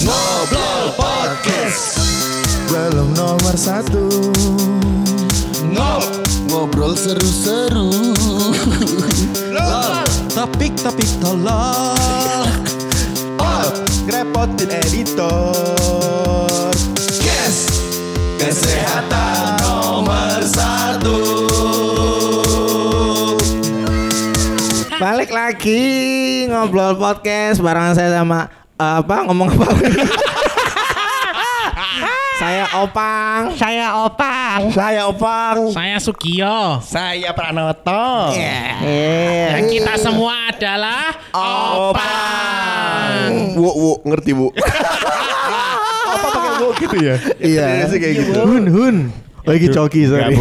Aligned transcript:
Ngobrol 0.00 0.88
Podcast 0.96 2.00
Belum 2.72 3.12
nomor 3.12 3.52
satu 3.60 4.32
Ngob 5.68 6.08
Ngobrol. 6.48 6.96
Seru-seru 6.96 8.16
Topik-topik 10.32 11.10
tolol 11.20 12.48
oh, 13.44 13.68
Ngerepotin 14.08 14.72
editor 14.72 16.15
Balik 25.06 25.30
lagi 25.30 25.86
Ngobrol 26.50 26.98
podcast 26.98 27.62
Barengan 27.62 27.94
saya 27.94 28.18
sama 28.18 28.50
Apa 28.74 29.22
ngomong 29.22 29.54
apa 29.54 29.70
Saya 32.42 32.66
Opang 32.82 33.54
Saya 33.54 34.02
Opang. 34.02 34.74
Saya 34.74 35.06
Opang 35.06 35.70
Saya 35.70 36.02
Sugio. 36.02 36.82
Saya 36.82 37.30
Pranoto. 37.38 38.34
Eh, 38.34 39.54
Dan 39.54 39.70
kita 39.70 39.94
semua 39.94 40.50
adalah 40.50 41.14
Opang. 41.86 43.30
Bu, 43.54 43.62
bu, 43.62 43.92
ngerti 44.10 44.34
bu. 44.34 44.50
Apa 44.58 46.26
pakai 46.34 46.50
bu 46.58 46.66
gitu 46.82 46.96
ya? 46.98 47.14
Iya 47.38 47.86
sih 47.86 48.02
kayak 48.02 48.14
gitu. 48.26 48.42
Hun 48.42 48.64
hun 48.74 48.96
Oh 49.46 49.54
ini 49.54 49.70
coki 49.70 50.10
sorry 50.10 50.34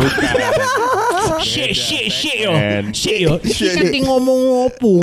Shit, 1.41 1.75
shit, 1.75 2.07
shit 2.11 2.37
yo. 2.45 2.53
Shit 2.93 3.17
yo. 3.19 3.33
Shit. 3.55 3.75
kan 3.75 3.85
ting 3.91 4.05
ngomong 4.07 4.69
opo? 4.69 5.01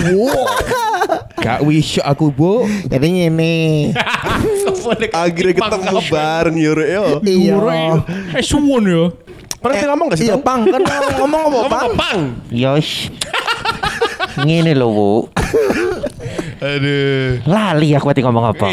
Gak 1.43 1.61
wish 1.67 1.99
aku 2.01 2.31
bu. 2.33 2.65
Jadi 2.89 3.29
ini 3.29 3.91
Akhirnya 5.13 5.53
ketemu 5.53 6.01
bareng 6.09 6.57
yure 6.57 6.87
yo. 6.89 7.05
Iya 7.25 7.57
Eh 8.39 8.45
suwon 8.45 8.85
yo. 8.87 9.05
Pernah 9.63 9.95
ngomong 9.95 10.07
gak 10.11 10.19
sih? 10.19 10.27
Iya 10.27 10.37
Bang? 10.43 10.67
Pang 10.67 10.83
kan 10.83 10.83
ngomong 11.23 11.41
apa 11.67 11.69
Pang 11.71 11.93
Pang. 11.95 12.21
Yos. 12.51 13.11
Ngene 14.43 14.73
lho, 14.75 14.89
Bu. 14.91 15.13
Aduh. 16.63 17.43
Lali 17.47 17.95
aku 17.95 18.07
tadi 18.11 18.23
ngomong 18.23 18.55
apa. 18.55 18.69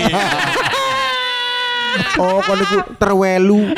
Oh 2.20 2.40
kon 2.44 2.60
iku 2.60 2.78
terwelu 3.00 3.76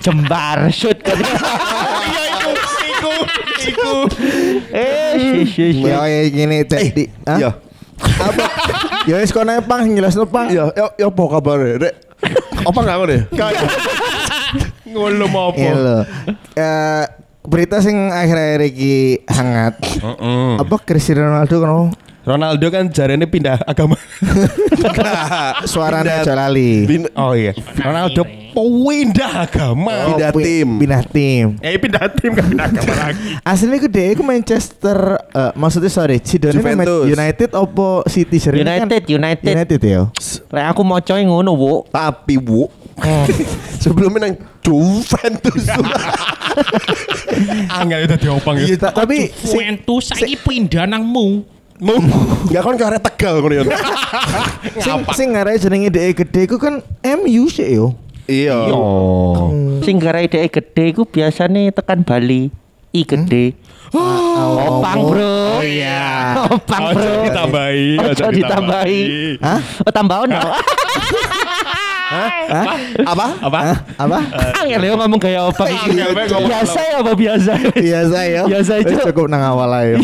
Jembar 0.00 0.68
shoot 0.70 0.98
kan. 1.00 1.18
Iya 2.04 2.22
iku, 2.28 2.50
iku, 2.84 3.14
iku. 3.64 3.94
Eh, 4.70 5.12
shit, 5.14 5.44
shit, 5.46 5.70
shit. 5.76 5.86
Ya 5.86 6.04
ya 6.04 6.20
gini 6.26 6.62
tadi 6.62 7.04
Hah? 7.24 7.36
Iya. 7.36 7.50
Apa? 8.20 8.44
Ya 9.04 9.16
wis 9.18 9.30
kono 9.30 9.54
Pang 9.62 9.88
jelas 9.88 10.16
Pang 10.26 10.48
Iya, 10.48 10.68
ya 10.72 10.84
ya 10.94 11.06
apa 11.08 11.22
kabar 11.28 11.58
Rek? 11.78 11.94
Apa 12.62 12.78
enggak 12.80 12.96
ngono 12.96 13.12
ya? 13.12 13.22
Ngono 14.86 15.24
mau 15.28 15.50
Iya 15.52 15.70
apa? 15.70 15.80
lho. 15.80 15.98
Eh, 16.54 17.04
berita 17.44 17.76
sing 17.80 18.08
akhir-akhir 18.08 18.60
iki 18.68 18.94
hangat. 19.26 19.74
Apa 20.56 20.74
Cristiano 20.80 21.28
Ronaldo 21.28 21.56
kan 21.58 21.72
Ronaldo 22.24 22.66
kan 22.68 22.84
jarene 22.88 23.28
pindah 23.28 23.60
agama. 23.62 24.00
suaranya 25.68 26.20
Pindah- 26.20 26.24
aja 26.24 26.34
lali. 26.34 26.72
Pin- 26.84 27.12
oh 27.14 27.32
iya. 27.32 27.52
Ronaldo 27.76 28.24
pindah 28.54 29.32
agama. 29.42 29.96
Pindah 30.08 30.30
pi- 30.30 30.40
tim. 30.40 30.68
Pindah 30.78 31.02
tim. 31.04 31.46
Eh 31.58 31.74
pindah 31.76 32.06
tim 32.08 32.30
kan 32.32 32.44
pindah 32.44 32.66
agama 32.66 32.94
lagi. 33.04 33.30
Aslinya 33.42 33.76
ku 33.76 33.88
deh, 33.88 34.06
aku 34.10 34.22
Manchester, 34.22 34.98
eh, 35.28 35.52
maksudnya 35.54 35.90
sorry, 35.90 36.16
Cidone 36.18 36.54
Juventus. 36.54 37.04
United 37.06 37.50
opo 37.52 38.06
City 38.06 38.38
Sering 38.38 38.62
kan 38.62 38.86
United, 38.86 39.02
United. 39.08 39.52
United 39.52 39.80
ya. 39.80 40.00
Lek 40.48 40.64
aku 40.66 40.80
mau 40.80 40.98
coy 40.98 41.20
ngono, 41.20 41.50
Bu. 41.52 41.72
Tapi 41.86 42.34
bu, 42.36 42.70
sebelumnya 43.82 44.24
nang 44.24 44.34
Juventus. 44.60 45.66
Angel 47.74 48.00
itu 48.00 48.16
diopang 48.20 48.54
Iya, 48.56 48.76
ta- 48.78 48.94
tapi 48.94 49.28
si, 49.28 49.50
Juventus 49.50 50.08
saiki 50.08 50.38
pindah 50.38 50.86
nang 50.86 51.02
mu. 51.02 51.42
Mau 51.76 51.98
nggak 51.98 52.62
kan 52.62 52.74
ke 52.78 52.84
arah 52.84 53.02
Tegal 53.02 53.42
ngono 53.42 53.54
ya. 53.56 53.64
sing 54.78 55.02
sing 55.10 55.28
ngarai 55.34 55.58
jenenge 55.58 55.90
dhek 55.90 56.22
gede 56.22 56.46
ku 56.46 56.54
kan 56.54 56.78
MU 57.02 57.50
sih 57.50 57.74
yo. 57.74 57.98
Iya. 58.24 58.56
Sing 59.84 59.96
garai 60.00 60.26
dhek 60.28 60.48
gede 60.48 60.84
iku 60.96 61.04
biasane 61.04 61.68
tekan 61.72 62.00
Bali. 62.04 62.48
I 62.94 63.02
gede. 63.02 63.58
Opang, 63.94 65.10
Bro. 65.10 65.58
Oh 65.58 65.62
iya. 65.62 66.34
Opang, 66.46 66.94
Ojo 66.94 66.98
Bro. 66.98 67.26
ditambahi, 67.30 67.86
Ojo 68.00 68.24
ditambahi. 68.30 69.02
Hah? 69.42 69.60
Oh, 69.86 69.92
tambah 69.92 70.18
Hah? 72.14 72.78
Apa? 73.04 73.26
Apa? 73.42 73.58
Apa? 73.98 74.18
Angel 74.62 74.80
ya 74.80 74.92
ngomong 74.94 75.18
kayak 75.18 75.40
ngomong. 75.42 75.68
Biasa 76.46 76.78
ya 76.80 76.96
apa 77.02 77.12
biasa? 77.12 77.52
Biasa 77.74 78.18
ya. 78.24 78.42
Biasa 78.46 78.72
aja. 78.78 78.94
Cukup 79.10 79.26
nang 79.26 79.42
awal 79.42 79.70
aja. 79.72 79.96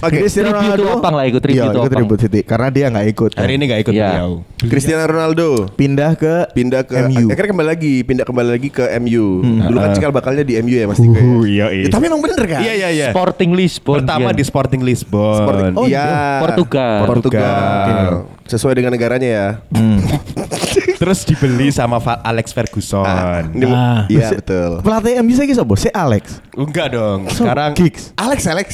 Oke. 0.00 0.16
Cristiano 0.16 0.52
Ronaldo 0.52 0.82
Opang 0.96 1.14
lah, 1.14 1.24
ikut 1.24 1.40
tribute 1.40 1.62
Iya, 1.62 1.72
ikut 1.72 1.90
tribute 1.90 2.20
City 2.20 2.40
karena 2.40 2.68
dia 2.68 2.86
nggak 2.88 3.06
ikut. 3.10 3.30
Hari 3.36 3.52
ini 3.54 3.64
nggak 3.66 3.80
ikut 3.84 3.92
Iya. 3.92 4.08
beliau. 4.08 4.30
Cristiano 4.56 5.04
Ronaldo 5.04 5.48
pindah 5.72 6.16
ke 6.16 6.34
pindah 6.52 6.82
ke 6.84 6.94
MU. 7.06 7.28
akhirnya 7.28 7.50
kembali 7.52 7.68
lagi 7.68 7.94
pindah 8.02 8.24
kembali 8.24 8.48
lagi 8.50 8.68
ke 8.68 8.84
MU. 8.98 9.26
Dulu 9.44 9.76
kan 9.76 9.90
cikal 9.92 10.12
bakalnya 10.12 10.44
di 10.44 10.56
MU 10.58 10.74
ya 10.74 10.86
Mas 10.86 10.98
Tiko. 10.98 11.12
Uh, 11.12 11.44
iya, 11.44 11.68
iya. 11.68 11.86
tapi 11.88 12.08
emang 12.08 12.20
bener 12.20 12.40
kan? 12.44 12.60
Iya 12.64 12.72
iya 12.74 12.88
iya. 12.88 13.08
Sporting 13.12 13.52
Lisbon. 13.52 14.00
Pertama 14.00 14.30
dia. 14.30 14.38
di 14.38 14.44
Sporting 14.44 14.82
Lisbon. 14.82 15.40
Sporting- 15.42 15.76
oh, 15.76 15.84
iya. 15.84 16.40
Portugal. 16.40 17.00
Portugal. 17.04 18.10
Sesuai 18.46 18.78
dengan 18.78 18.94
negaranya 18.94 19.28
ya. 19.28 19.46
Terus 20.96 21.22
dibeli 21.22 21.68
sama 21.68 22.00
Alex 22.20 22.50
Ferguson. 22.50 23.04
Ini- 23.52 23.68
Ah. 23.68 24.04
Iya 24.06 24.32
betul. 24.34 24.80
pelatih 24.80 25.20
MU 25.20 25.32
saya 25.32 25.52
sapa? 25.52 25.74
Si 25.74 25.88
Alex. 25.88 26.40
Enggak 26.52 26.92
dong. 26.92 27.28
Sekarang 27.28 27.72
Giggs. 27.72 28.16
Alex 28.16 28.40
Alex. 28.46 28.68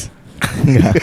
Enggak. 0.63 0.95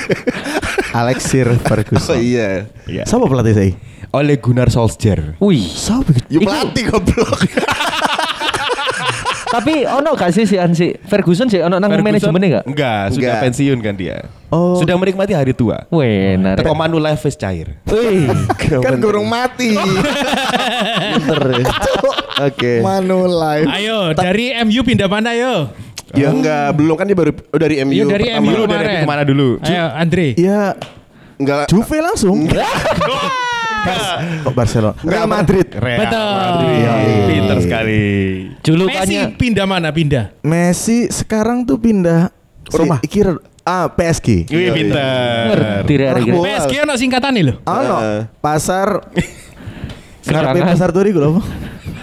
Alex 0.92 1.18
Sir 1.24 1.48
Oh 1.48 1.60
Ferguson. 1.60 2.18
iya. 2.18 2.68
Iya. 2.86 3.04
Siapa 3.04 3.26
pelatih 3.26 3.54
saya? 3.54 3.72
Oleh 4.10 4.36
Gunnar 4.36 4.68
Solskjaer. 4.68 5.36
Wih. 5.38 5.62
Siapa? 5.62 6.10
Ya 6.28 6.40
pelatih 6.40 6.84
goblok. 6.88 7.40
Tapi 9.50 9.82
ono 9.86 10.14
gak 10.14 10.30
sih 10.30 10.46
si 10.46 10.56
Ansi 10.62 10.94
Ferguson 11.10 11.50
sih 11.50 11.58
ono 11.62 11.82
nang 11.82 11.90
manajemennya 11.90 12.62
gak? 12.62 12.66
Enggak, 12.70 13.04
sudah 13.18 13.26
Enggak. 13.34 13.44
pensiun 13.50 13.80
kan 13.82 13.94
dia. 13.98 14.18
Oh. 14.50 14.78
Sudah 14.78 14.98
menikmati 14.98 15.34
hari 15.34 15.54
tua. 15.54 15.86
Weh, 15.90 16.38
narik. 16.38 16.62
Teko 16.62 16.74
Manulife 16.78 17.22
wis 17.26 17.38
cair. 17.38 17.78
Wih. 17.90 18.30
kan 18.86 18.98
gurung 19.02 19.30
mati. 19.30 19.74
Pinter 19.74 21.42
ya. 21.62 21.66
Oke. 22.50 22.74
Manulife. 22.86 23.68
Ayo 23.70 24.14
dari 24.14 24.54
MU 24.66 24.82
pindah 24.86 25.10
mana 25.10 25.34
yo? 25.34 25.70
Ya 26.18 26.34
enggak, 26.34 26.74
belum 26.74 26.96
kan 26.98 27.06
dia 27.06 27.18
baru 27.18 27.32
oh, 27.38 27.60
dari 27.62 27.82
MU. 27.86 27.94
Iya 27.94 28.06
dari 28.10 28.26
pertama. 28.34 28.42
MU 28.42 28.50
Dulu 28.50 28.64
dari 28.66 28.86
kemarin. 28.86 28.90
MU 28.90 29.06
ke 29.06 29.10
mana 29.10 29.24
dulu? 29.26 29.50
Ayo 29.62 29.86
Andre. 29.94 30.28
Ya 30.38 30.62
Enggak. 31.40 31.72
Juve 31.72 31.98
langsung. 32.04 32.38
Kok 34.44 34.54
Barcelona? 34.54 34.96
Real 35.04 35.28
Madrid. 35.28 35.68
Real 35.76 36.00
Betul. 36.06 36.32
Madrid. 36.36 36.78
Iya, 36.80 36.94
iya. 37.00 37.26
Pinter 37.28 37.58
sekali. 37.64 38.00
Messi 38.00 38.64
Julukannya 38.66 39.22
pindah 39.36 39.66
mana 39.66 39.90
pindah? 39.94 40.26
Messi 40.44 41.08
sekarang 41.10 41.64
tuh 41.64 41.80
pindah 41.80 42.32
Rumah. 42.70 43.00
Si, 43.02 43.10
kira 43.10 43.34
ah 43.66 43.90
PSG. 43.90 44.46
Wih, 44.54 44.70
pinter. 44.74 45.86
Anak 45.90 46.22
rek. 46.22 46.30
bola. 46.30 46.46
PSG 46.46 46.74
ono 46.86 46.94
singkatan 46.94 47.32
nih 47.34 47.44
loh. 47.50 47.56
Ano? 47.66 47.96
Eh. 48.02 48.22
Pasar. 48.38 49.10
Ngarepe 50.30 50.60
pasar 50.62 50.90
turi 50.94 51.10
gue 51.10 51.26
apa? 51.26 51.42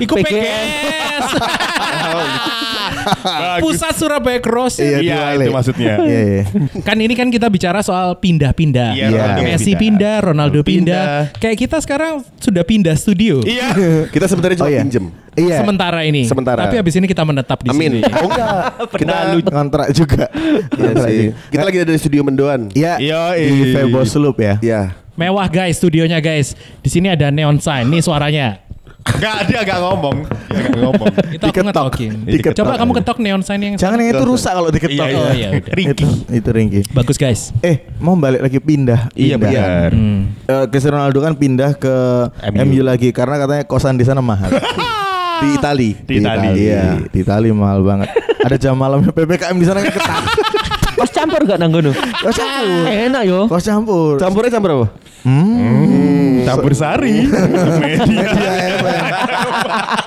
Iku 0.02 0.18
PGS. 0.18 1.26
Pusat 3.64 3.94
Surabaya 3.94 4.38
Cross. 4.38 4.78
Iya, 4.78 4.98
diwale. 5.00 5.44
itu 5.44 5.52
maksudnya. 5.52 5.94
Iya, 6.02 6.20
iya. 6.22 6.42
Kan 6.82 6.96
ini 6.98 7.14
kan 7.14 7.28
kita 7.28 7.46
bicara 7.46 7.80
soal 7.80 8.18
pindah-pindah. 8.18 8.92
Iya, 8.92 9.08
Ronaldo 9.10 9.40
Messi 9.42 9.72
pindah. 9.72 9.78
pindah, 9.78 10.16
Ronaldo 10.22 10.60
pindah. 10.60 11.02
Pindah. 11.30 11.38
Kayak 11.38 11.56
kita 11.58 11.76
sekarang 11.78 12.12
sudah 12.36 12.62
pindah 12.62 12.94
studio. 12.94 13.40
Iya. 13.42 13.68
Kita 14.14 14.26
sebenarnya 14.26 14.56
cuma 14.58 14.66
Oh, 14.66 14.72
iya. 14.72 14.82
pinjem. 14.82 15.04
Iya. 15.36 15.56
Sementara 15.60 16.00
ini. 16.02 16.22
Sementara. 16.24 16.64
Tapi 16.64 16.74
habis 16.76 16.94
ini 16.96 17.04
kita 17.04 17.20
menetap 17.20 17.60
di 17.60 17.68
Amin. 17.68 18.00
sini. 18.00 18.00
Oh 18.08 18.24
enggak. 18.24 18.56
Kita 19.00 19.14
kontrak 19.46 19.86
juga. 19.92 20.24
Iya 20.72 20.92
sih. 21.04 21.20
Kita 21.52 21.62
lagi 21.62 21.78
ada 21.78 21.92
di 21.92 22.00
studio 22.00 22.22
Mendoan. 22.24 22.72
Iya. 22.72 22.96
Iya, 22.96 23.36
Di 23.36 23.44
iya. 23.44 23.84
Febo 23.84 24.00
Sloop 24.02 24.40
ya. 24.40 24.56
Iya. 24.58 24.96
Mewah 25.12 25.48
guys 25.48 25.76
studionya 25.76 26.18
guys. 26.18 26.52
Di 26.80 26.88
sini 26.88 27.08
ada 27.08 27.28
neon 27.28 27.56
sign. 27.56 27.84
Nih 27.86 28.00
suaranya. 28.00 28.64
Enggak, 29.06 29.36
dia 29.46 29.58
enggak 29.62 29.80
ngomong. 29.80 30.16
Dia 30.26 30.58
enggak 30.58 30.82
ngomong. 30.82 31.06
Itu 31.36 31.44
aku 31.46 31.60
ngetokin. 31.62 32.12
Diketok. 32.26 32.56
Coba 32.58 32.72
kamu 32.74 32.92
ketok 32.98 33.18
neon 33.22 33.42
sign 33.42 33.60
yang 33.62 33.74
Jangan 33.78 33.96
yang 34.02 34.10
itu 34.12 34.24
rusak 34.26 34.52
kalau 34.52 34.68
diketok. 34.68 35.06
Iya, 35.06 35.06
iya, 35.06 35.28
iya, 35.32 35.48
udah. 35.56 35.74
Itu 35.94 36.06
itu 36.28 36.48
ringki. 36.50 36.80
bagus 36.90 37.16
guys. 37.16 37.54
Eh, 37.60 37.86
mau 37.96 38.18
balik 38.18 38.42
lagi 38.42 38.58
pindah. 38.58 39.08
Iya 39.14 39.38
Pindah. 39.38 39.50
benar. 39.52 39.90
Hmm. 39.94 40.20
Eh, 40.42 40.64
Cristiano 40.68 40.98
Ronaldo 40.98 41.18
kan 41.22 41.32
pindah 41.34 41.70
ke 41.74 41.94
MU. 42.52 42.58
MU, 42.66 42.82
lagi 42.82 43.08
karena 43.10 43.36
katanya 43.38 43.62
kosan 43.64 43.94
di 43.94 44.04
sana 44.04 44.18
mahal. 44.18 44.50
Di 45.36 45.52
Itali. 45.52 45.90
Di 46.00 46.14
Italia. 46.16 46.52
Iya, 46.56 46.84
di 47.12 47.18
Italia 47.20 47.52
mahal 47.52 47.84
banget. 47.84 48.08
Ada 48.40 48.56
jam 48.56 48.72
malamnya 48.72 49.12
PPKM 49.12 49.56
di 49.60 49.66
sana 49.68 49.84
kan 49.84 49.92
ketat. 49.92 50.22
Kos 50.96 51.12
campur 51.12 51.44
gak 51.44 51.60
nang 51.60 51.68
ngono? 51.68 51.92
Kos 51.92 52.32
campur. 52.32 52.88
Enak 52.88 53.22
yo. 53.28 53.44
Kos 53.44 53.64
campur. 53.68 54.16
Campurnya 54.16 54.48
campur 54.48 54.70
apa? 54.72 54.86
Campur 56.46 56.72
sari. 56.72 57.26
Media. 57.82 58.28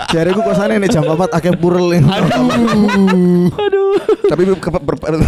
Jare 0.10 0.32
ku 0.36 0.42
kosane 0.42 0.80
nek 0.80 0.88
jam 0.88 1.04
4 1.04 1.20
akeh 1.30 1.54
purel. 1.54 2.00
Aduh. 2.00 3.92
Tapi 4.26 4.42
ber, 4.48 4.96
ber- 4.96 5.20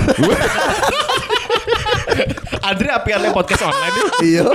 Andre 2.61 2.93
apiannya 2.93 3.33
podcast 3.33 3.65
online 3.65 3.91
itu. 3.91 4.05
iya. 4.23 4.45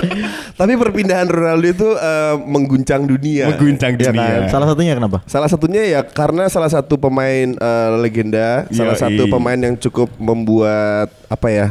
Tapi 0.55 0.73
perpindahan 0.79 1.27
Ronaldo 1.27 1.67
itu 1.67 1.89
eh, 1.91 2.35
mengguncang 2.39 3.03
dunia. 3.05 3.51
Mengguncang 3.51 3.99
Iya 3.99 4.09
dunia. 4.09 4.47
kan? 4.47 4.49
Salah 4.49 4.67
satunya 4.71 4.93
kenapa? 4.95 5.19
Salah 5.27 5.49
satunya 5.51 5.83
ya 5.85 6.01
karena 6.07 6.47
salah 6.47 6.71
satu 6.71 6.95
pemain 6.97 7.51
eh, 7.53 7.91
legenda, 7.99 8.65
salah 8.71 8.95
Yoi. 8.95 9.03
satu 9.03 9.23
pemain 9.27 9.59
yang 9.59 9.75
cukup 9.77 10.09
membuat 10.17 11.11
apa 11.27 11.49
ya? 11.51 11.67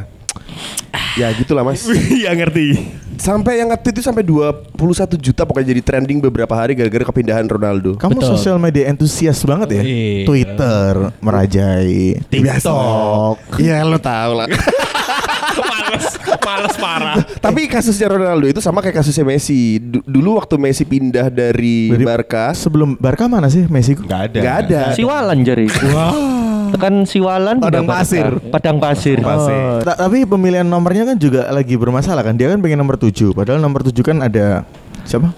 Ya 1.16 1.32
gitulah 1.32 1.64
mas. 1.64 1.88
Iya 2.20 2.36
ngerti. 2.36 2.76
Sampai 3.16 3.64
yang 3.64 3.72
nge-tweet 3.72 3.96
itu 3.96 4.04
sampai 4.04 4.28
21 4.28 4.76
juta 5.16 5.48
pokoknya 5.48 5.72
jadi 5.72 5.82
trending 5.82 6.20
beberapa 6.20 6.52
hari 6.52 6.76
gara-gara 6.76 7.08
kepindahan 7.08 7.48
Ronaldo. 7.48 7.96
Kamu 7.96 8.20
Betul. 8.20 8.36
sosial 8.36 8.60
media 8.60 8.92
entusias 8.92 9.40
banget 9.48 9.80
ya? 9.80 9.84
Iya. 9.88 10.26
Twitter 10.28 10.92
merajai, 11.24 12.20
TikTok. 12.28 13.56
Iya 13.56 13.88
lo 13.88 13.96
tau 13.96 14.44
lah. 14.44 14.52
males, 15.56 16.06
males 16.44 16.76
parah. 16.76 17.16
Tapi 17.40 17.72
kasusnya 17.72 18.12
Ronaldo 18.12 18.52
itu 18.52 18.60
sama 18.60 18.84
kayak 18.84 19.00
kasusnya 19.00 19.24
Messi. 19.24 19.80
Du- 19.80 20.04
dulu 20.04 20.36
waktu 20.36 20.60
Messi 20.60 20.84
pindah 20.84 21.32
dari, 21.32 21.96
Dari- 21.96 22.04
Barca, 22.04 22.52
Sebelum 22.52 23.00
Barca 23.00 23.32
mana 23.32 23.48
sih 23.48 23.64
Messi? 23.72 23.96
Gak 23.96 24.36
ada. 24.36 24.40
nggak 24.44 24.58
ada. 24.68 24.82
Siwalan 24.92 25.40
jari. 25.48 25.72
Tekan 26.72 27.06
Siwalan 27.06 27.60
Padang 27.60 27.86
pasir. 27.86 28.26
Padang 28.50 28.78
pasir. 28.80 29.18
Pasir. 29.20 29.54
Oh, 29.54 29.84
ta- 29.84 30.00
tapi 30.00 30.24
pemilihan 30.24 30.66
nomornya 30.66 31.14
kan 31.14 31.18
juga 31.18 31.50
lagi 31.50 31.76
bermasalah 31.76 32.24
kan. 32.24 32.34
Dia 32.34 32.50
kan 32.50 32.64
pengen 32.64 32.80
nomor 32.80 32.96
7 32.96 33.34
Padahal 33.34 33.62
nomor 33.62 33.84
7 33.84 33.94
kan 34.02 34.18
ada 34.22 34.64
siapa? 35.04 35.30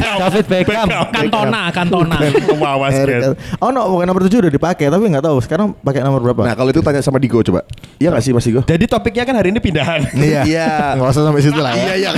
David 0.00 0.46
Beckham. 0.46 0.88
Kantona, 1.10 1.62
Kantona. 1.70 2.16
Wawas 2.56 2.92
Eric- 2.94 3.36
Oh 3.58 3.68
no, 3.68 3.86
bukan 3.88 4.04
nomor 4.04 4.22
7 4.22 4.40
udah 4.40 4.50
dipakai 4.50 4.86
tapi 4.86 5.04
nggak 5.06 5.22
tahu 5.22 5.36
sekarang 5.40 5.76
pakai 5.76 6.00
nomor 6.00 6.20
berapa. 6.20 6.42
Nah 6.42 6.54
kalau 6.54 6.68
itu 6.68 6.80
tanya 6.80 7.00
sama 7.00 7.16
Digo 7.16 7.40
coba. 7.40 7.62
Iya 7.96 8.10
gak 8.10 8.22
sih 8.22 8.32
Mas 8.32 8.42
Digo? 8.42 8.60
Jadi 8.62 8.84
topiknya 8.84 9.22
kan 9.22 9.34
hari 9.34 9.50
ini 9.50 9.58
pindahan. 9.58 10.00
iya. 10.16 10.42
Iya. 10.42 10.70
Nggak 10.96 11.08
usah 11.10 11.22
sampai 11.22 11.40
situ 11.40 11.56
lah 11.56 11.72
ya. 11.72 11.84
Iya 11.92 11.94
iya. 11.96 12.10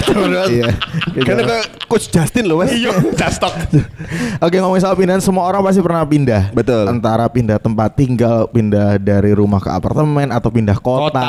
Iya. 0.48 0.68
Karena 1.18 1.42
ke 1.44 1.56
Coach 1.86 2.08
Justin 2.08 2.46
loh 2.46 2.62
Mas. 2.62 2.70
Iya, 2.72 2.94
just 3.12 3.38
talk. 3.38 3.52
Oke 4.44 4.56
ngomongin 4.56 4.80
soal 4.80 4.94
pindahan 4.94 5.20
semua 5.20 5.44
orang 5.44 5.60
pasti 5.60 5.80
pernah 5.80 6.02
pindah. 6.02 6.52
Betul. 6.52 6.86
Antara 6.86 7.26
pindah 7.26 7.58
tempat 7.58 7.94
tinggal, 7.94 8.46
pindah 8.46 8.96
dari 8.96 9.32
rumah 9.32 9.58
ke 9.58 9.68
apartemen 9.68 10.28
atau 10.28 10.48
pindah 10.48 10.76
kota, 10.76 11.10
Kota. 11.12 11.26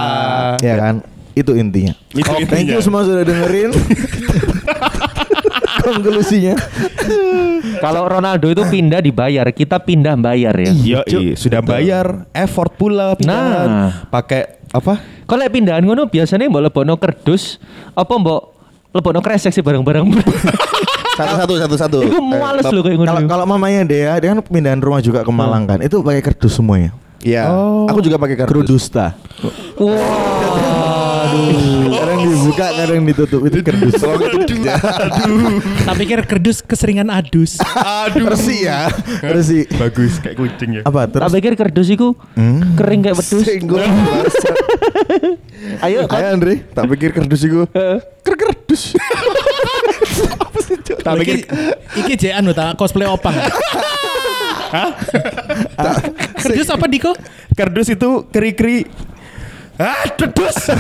ya 0.60 0.76
kan? 0.76 0.96
Itu 1.34 1.54
intinya. 1.54 1.98
Itu 2.12 2.30
Oke, 2.30 2.46
Thank 2.46 2.70
intinya. 2.70 2.74
you 2.74 2.82
semua 2.82 3.02
sudah 3.02 3.24
dengerin. 3.24 3.74
Konklusinya. 5.84 6.56
Kalau 7.84 8.08
Ronaldo 8.08 8.48
itu 8.48 8.64
pindah 8.64 9.04
dibayar, 9.04 9.44
kita 9.52 9.80
pindah 9.80 10.16
bayar 10.16 10.56
ya. 10.56 10.72
Iya, 10.72 11.00
iya, 11.08 11.36
sudah 11.36 11.60
bayar, 11.60 12.28
effort 12.32 12.72
pula 12.80 13.20
pindahan. 13.20 13.68
Nah. 13.68 13.90
Pakai 14.08 14.64
apa? 14.72 15.04
Kalau 15.28 15.40
lek 15.40 15.52
pindahan 15.52 15.84
ngono 15.84 16.08
biasanya 16.08 16.48
mbok 16.48 16.64
lebokno 16.72 16.96
kerdus 17.00 17.60
apa 17.96 18.14
mbok 18.16 18.42
lebokno 18.96 19.20
kresek 19.20 19.52
sih 19.52 19.64
barang-barang. 19.64 20.06
Satu 21.14 21.38
satu 21.38 21.54
satu 21.62 21.76
satu. 21.78 21.98
Iku 22.10 22.18
males 22.26 22.66
loh 22.66 22.82
kayak 22.82 22.98
ngono. 22.98 23.06
Kalau 23.06 23.22
kalau 23.30 23.46
mamanya 23.46 23.86
Dea, 23.86 24.18
dia 24.18 24.34
kan 24.34 24.42
pindahan 24.42 24.82
rumah 24.82 24.98
juga 24.98 25.22
ke 25.22 25.30
Malang 25.30 25.70
kan. 25.70 25.78
Itu 25.86 26.02
pakai 26.02 26.26
kerdus 26.26 26.58
semuanya. 26.58 26.90
Iya. 27.22 27.54
Aku 27.86 28.02
juga 28.02 28.18
pakai 28.18 28.34
kardus. 28.34 28.66
Kerudusta. 28.66 29.14
Kadang 31.94 32.20
dibuka, 32.24 32.68
kadang 32.74 33.04
ditutup. 33.04 33.42
Itu 33.44 33.58
kerdus. 33.62 33.94
Tak 35.84 35.96
pikir 35.98 36.20
kerdus 36.26 36.58
keseringan 36.62 37.10
adus. 37.10 37.58
Aduh. 37.76 38.30
Resi 38.30 38.66
ya. 38.66 38.88
Resi. 39.22 39.66
Bagus 39.74 40.20
kayak 40.20 40.36
kucing 40.38 40.70
ya. 40.80 40.82
Apa 40.86 41.06
Tak 41.06 41.28
terus? 41.28 41.32
pikir 41.34 41.54
kerdus 41.56 41.88
iku 41.90 42.16
kering 42.78 43.02
kayak 43.04 43.18
wedus. 43.18 43.46
Bangsat. 43.64 44.56
Ayo 45.86 46.06
Ayo 46.08 46.28
Andre. 46.34 46.64
Tak 46.72 46.86
pikir 46.92 47.10
kardus 47.12 47.42
itu. 47.44 47.64
Ker 48.26 48.36
kardus. 48.36 48.96
Tak 51.04 51.14
pikir 51.20 51.36
iki 52.00 52.14
jek 52.16 52.34
anu 52.36 52.52
ta 52.52 52.76
cosplay 52.76 53.08
opang. 53.08 53.36
Hah? 54.74 54.90
Kerdus 56.40 56.68
apa 56.68 56.86
Diko? 56.90 57.14
Kerdus 57.54 57.94
itu 57.94 58.26
keri-keri 58.28 58.90
Ah, 59.82 60.06
kerdus. 60.14 60.70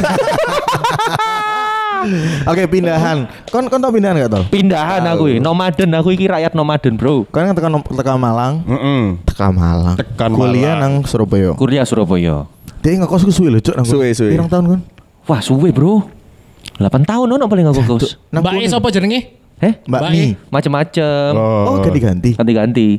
Oke 2.43 2.67
pindahan. 2.67 3.25
Kon 3.47 3.71
kon 3.71 3.79
tau 3.79 3.89
pindahan 3.89 4.19
gak 4.19 4.31
tol? 4.31 4.43
pindahan 4.51 5.01
aku 5.07 5.23
iki, 5.31 5.39
nomaden 5.39 5.89
aku 5.95 6.09
iki 6.11 6.27
rakyat 6.27 6.51
nomaden, 6.51 6.99
Bro. 6.99 7.23
Kan 7.31 7.47
tekan 7.55 7.79
tekan 7.79 8.19
Malang, 8.19 8.59
Heeh. 8.67 9.17
tekan 9.23 9.55
Malang. 9.55 9.95
Tekan 9.95 10.35
Kuliah 10.35 10.75
Malang. 10.75 10.99
nang 10.99 11.07
Surabaya. 11.07 11.55
Kuliah 11.55 11.87
Surabaya. 11.87 12.43
Dia 12.83 12.99
ngekos 12.99 13.23
ku 13.23 13.31
suwe 13.31 13.47
lho, 13.47 13.63
Cuk. 13.63 13.79
Suwe, 13.87 14.11
suwe. 14.11 14.35
Pirang 14.35 14.51
tahun 14.51 14.63
kon? 14.67 14.81
Wah, 15.31 15.39
suwe, 15.39 15.71
Bro. 15.71 16.03
8 16.75 17.07
tahun 17.07 17.27
ono 17.31 17.45
paling 17.47 17.71
aku 17.71 17.81
kos. 17.87 18.19
Nang 18.27 18.43
Mbak 18.43 18.59
E 18.59 18.67
sapa 18.67 18.91
jenenge? 18.91 19.39
Eh, 19.63 19.73
Mbak 19.85 20.01
Mi. 20.05 20.19
E. 20.19 20.27
macem-macem. 20.49 21.31
Oh, 21.33 21.79
ganti-ganti. 21.79 22.35
Ganti-ganti. 22.35 22.89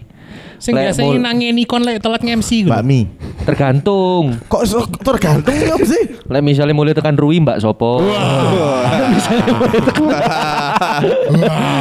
Sing 0.56 0.72
biasa 0.72 1.04
mul- 1.04 1.20
nangeni 1.20 1.62
kon 1.62 1.84
lek 1.84 2.00
telat 2.00 2.24
nge-MC 2.24 2.64
Mbak 2.64 2.82
Mi. 2.82 3.04
Tergantung. 3.44 4.32
Kok 4.42 4.62
so- 4.64 4.88
tergantung 4.98 5.52
ya 5.52 5.76
sih? 5.78 6.24
Lek 6.24 6.40
misalnya 6.40 6.72
mulai 6.72 6.90
tekan 6.90 7.12
Rui 7.14 7.36
Mbak 7.36 7.60
Sopo. 7.60 8.00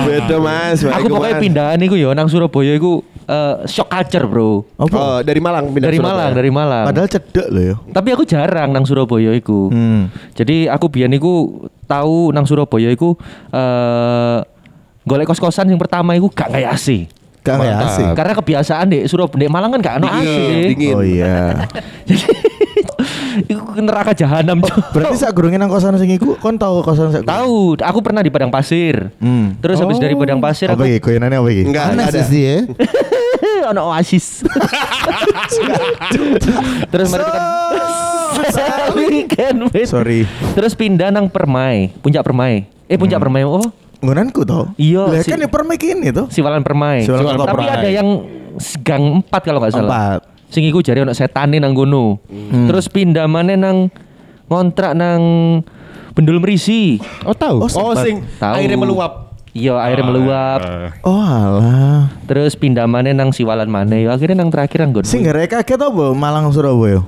Beda 0.04 0.38
Mas. 0.40 0.80
Mbak 0.82 0.94
Aku 0.94 1.06
Eko, 1.06 1.14
pokoknya 1.16 1.34
Mas. 1.34 1.44
pindahan 1.44 1.80
iku 1.80 1.96
yo 1.96 2.10
nang 2.12 2.28
Surabaya 2.28 2.74
iku 2.76 3.00
eh, 3.24 3.56
shock 3.66 3.88
culture, 3.88 4.26
Bro. 4.28 4.68
Apa? 4.78 4.98
Oh, 4.98 5.20
dari 5.22 5.40
Malang 5.40 5.72
pindah 5.72 5.88
Dari 5.88 5.98
Surabaya. 5.98 6.14
Malang, 6.14 6.32
dari 6.34 6.52
Malang. 6.52 6.86
Padahal 6.86 7.08
cedek 7.10 7.48
loh 7.50 7.64
ya. 7.64 7.76
Tapi 7.90 8.10
aku 8.12 8.24
jarang 8.26 8.70
nang 8.70 8.84
Surabaya 8.84 9.32
iku. 9.32 9.72
Hmm. 9.72 10.12
Jadi 10.34 10.68
aku 10.68 10.86
biyen 10.90 11.14
iku 11.14 11.64
tahu 11.86 12.32
nang 12.32 12.44
Surabaya 12.44 12.90
iku 12.90 13.16
eh 13.50 14.38
golek 15.04 15.28
kos-kosan 15.28 15.68
yang 15.68 15.80
pertama 15.80 16.16
iku 16.16 16.32
gak 16.32 16.52
kayak 16.52 16.76
AC. 16.76 17.08
Gak 17.44 17.60
kayak 17.60 17.78
asing. 17.92 18.08
Karena 18.16 18.34
kebiasaan 18.40 18.88
di 18.88 18.98
Surabaya 19.04 19.44
di 19.44 19.48
Malang 19.52 19.76
kan 19.76 19.80
gak 19.84 19.96
ono 20.00 20.08
AC. 20.08 20.36
Dingin. 20.72 20.96
Oh 20.96 21.04
iya. 21.04 21.68
Jadi 22.08 22.24
iku 23.52 23.84
neraka 23.84 24.16
jahanam. 24.16 24.64
Cok. 24.64 24.96
Berarti 24.96 25.16
saat 25.20 25.36
gurungin 25.36 25.60
nang 25.60 25.68
kosan 25.68 26.00
sing 26.00 26.16
iku 26.16 26.40
kon 26.40 26.56
tahu 26.56 26.80
kosan 26.86 27.12
sak 27.12 27.28
Tahu, 27.28 27.76
aku 27.82 28.00
pernah 28.00 28.24
di 28.24 28.32
Padang 28.32 28.54
Pasir. 28.54 29.12
Hmm. 29.20 29.60
Terus 29.60 29.82
habis 29.82 30.00
dari 30.00 30.16
Padang 30.16 30.40
Pasir 30.40 30.72
Apa 30.72 30.86
aku 30.86 30.88
iki? 30.88 31.00
Koyanane 31.04 31.36
apa 31.36 31.50
iki? 31.52 31.64
Enggak, 31.68 31.86
ada. 31.98 32.22
sih 32.24 32.42
ya. 32.46 32.58
ono 33.74 33.82
oasis. 33.92 34.44
Terus 36.92 37.08
mari 37.12 37.24
wait. 39.72 39.88
Sorry. 39.88 40.28
Terus 40.56 40.76
pindah 40.76 41.12
nang 41.12 41.30
Permai, 41.32 41.92
Puncak 42.04 42.24
Permai. 42.24 42.68
Eh 42.92 42.98
Puncak 43.00 43.20
Permai. 43.24 43.44
Oh, 43.48 43.64
Ngunanku 44.04 44.44
toh. 44.44 44.76
Iya, 44.76 45.08
Lah 45.08 45.24
si- 45.24 45.32
kan 45.32 45.40
ya 45.40 45.48
permek 45.48 45.80
ini 45.82 46.12
toh. 46.12 46.28
Siwalan 46.28 46.60
Permai. 46.60 47.02
Siwalan 47.02 47.24
Kota 47.34 47.48
Tapi 47.48 47.56
Permai. 47.58 47.72
ada 47.74 47.90
yang 47.90 48.08
gang 48.82 49.04
4 49.24 49.42
kalau 49.42 49.60
nggak 49.60 49.72
salah. 49.72 49.88
Empat. 49.88 50.20
Sing 50.48 50.62
iku 50.62 50.80
jare 50.80 51.02
ono 51.02 51.12
setane 51.12 51.58
nang 51.58 51.72
kono. 51.72 52.20
Terus 52.68 52.86
pindah 52.86 53.26
maneh 53.26 53.56
nang 53.56 53.90
ngontrak 54.46 54.94
nang 54.94 55.22
Bendul 56.14 56.38
Merisi. 56.38 57.02
Oh 57.24 57.34
tahu. 57.34 57.64
Oh, 57.64 57.70
Oh, 57.82 57.96
sing 57.96 58.22
Tahu. 58.38 58.54
airnya 58.54 58.78
meluap. 58.78 59.34
Iya, 59.50 59.78
airnya 59.80 60.06
meluap. 60.06 60.60
Oh 61.02 61.18
alah. 61.18 62.14
Terus 62.26 62.54
pindah 62.54 62.86
maneh 62.86 63.14
nang 63.14 63.30
Siwalan 63.30 63.66
maneh. 63.66 64.06
Akhirnya 64.06 64.38
nang 64.38 64.50
terakhir 64.50 64.84
nang 64.84 64.94
Gon. 64.94 65.06
Sing 65.06 65.24
gak 65.24 65.34
kaget 65.48 65.80
apa 65.80 66.06
Malang 66.12 66.52
Surabaya? 66.52 67.02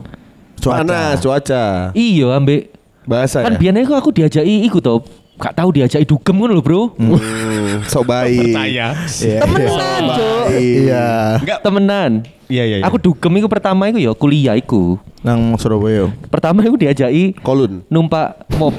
Panas 0.57 1.19
cuaca. 1.19 1.91
Iya, 1.91 2.33
ambek 2.33 2.73
Bahasa 3.05 3.45
kan 3.45 3.53
ya. 3.53 3.59
biasanya 3.59 3.85
aku 3.85 3.93
aku 3.93 4.09
diajaki 4.11 4.65
iku 4.65 4.81
to. 4.81 5.05
Gak 5.35 5.51
tahu 5.51 5.69
diajaki 5.75 6.07
dugem 6.07 6.35
ngono 6.39 6.55
lho, 6.55 6.63
Bro. 6.63 6.81
Hmm, 6.95 7.83
sok 7.91 8.07
baik. 8.07 8.55
Percaya. 8.55 8.95
Iya. 8.95 9.39
Temenan, 9.43 10.03
Cuk. 10.15 10.45
Iya. 10.55 11.07
Enggak. 11.43 11.59
Temenan. 11.59 12.11
Iya 12.47 12.63
iya. 12.63 12.77
iya. 12.79 12.85
Aku 12.87 12.95
dugem 13.01 13.33
iku 13.41 13.51
pertama 13.51 13.91
iku 13.91 13.99
ya 13.99 14.15
kuliah 14.15 14.55
iku. 14.55 14.95
Nang 15.25 15.57
Surabaya. 15.59 16.07
Pertama 16.31 16.61
iku 16.63 16.77
diajaki 16.77 17.35
Kolun. 17.43 17.83
numpak 17.91 18.47
mob. 18.55 18.71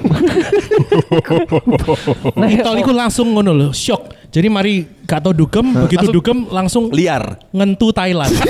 nah, 2.39 2.49
Tol 2.63 2.79
iku 2.81 2.93
langsung 2.95 3.35
ngono 3.35 3.51
lho, 3.53 3.69
shock. 3.75 4.15
Jadi 4.31 4.47
mari 4.49 4.87
gak 5.05 5.27
tau 5.27 5.33
dugem, 5.35 5.75
begitu 5.75 6.09
dugem 6.09 6.47
langsung 6.49 6.89
Liar. 6.95 7.37
ngentu 7.51 7.91
Thailand. 7.91 8.31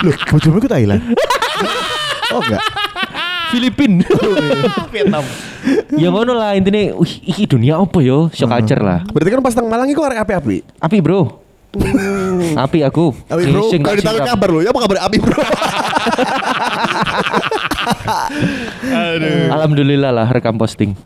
Loh, 0.00 0.16
bojomu 0.32 0.58
ke 0.64 0.68
Thailand? 0.70 1.02
oh 2.32 2.40
enggak. 2.40 2.62
Filipin. 3.50 3.92
Vietnam. 4.94 5.24
ya 5.92 6.08
ngono 6.08 6.32
lah 6.32 6.56
intine 6.56 6.96
wih 6.96 7.12
iki 7.26 7.44
dunia 7.44 7.76
apa 7.76 7.98
yo 8.00 8.30
shock 8.32 8.48
culture 8.48 8.80
lah. 8.80 9.04
Berarti 9.10 9.30
kan 9.30 9.40
pas 9.42 9.54
nang 9.58 9.68
Malang 9.68 9.88
iku 9.90 10.02
arek 10.06 10.18
api-api. 10.24 10.56
Api 10.80 10.98
bro. 11.02 11.40
Api 12.58 12.82
aku. 12.82 13.14
Abi 13.30 13.46
bro, 13.46 13.70
kalau 13.78 13.94
ditanya 13.94 14.26
kabar 14.26 14.48
lo, 14.50 14.58
ya 14.58 14.74
apa 14.74 14.80
kabar 14.82 15.06
Abi 15.06 15.18
bro? 15.22 15.38
Alhamdulillah 19.54 20.10
lah 20.10 20.26
rekam 20.34 20.58
posting. 20.58 20.98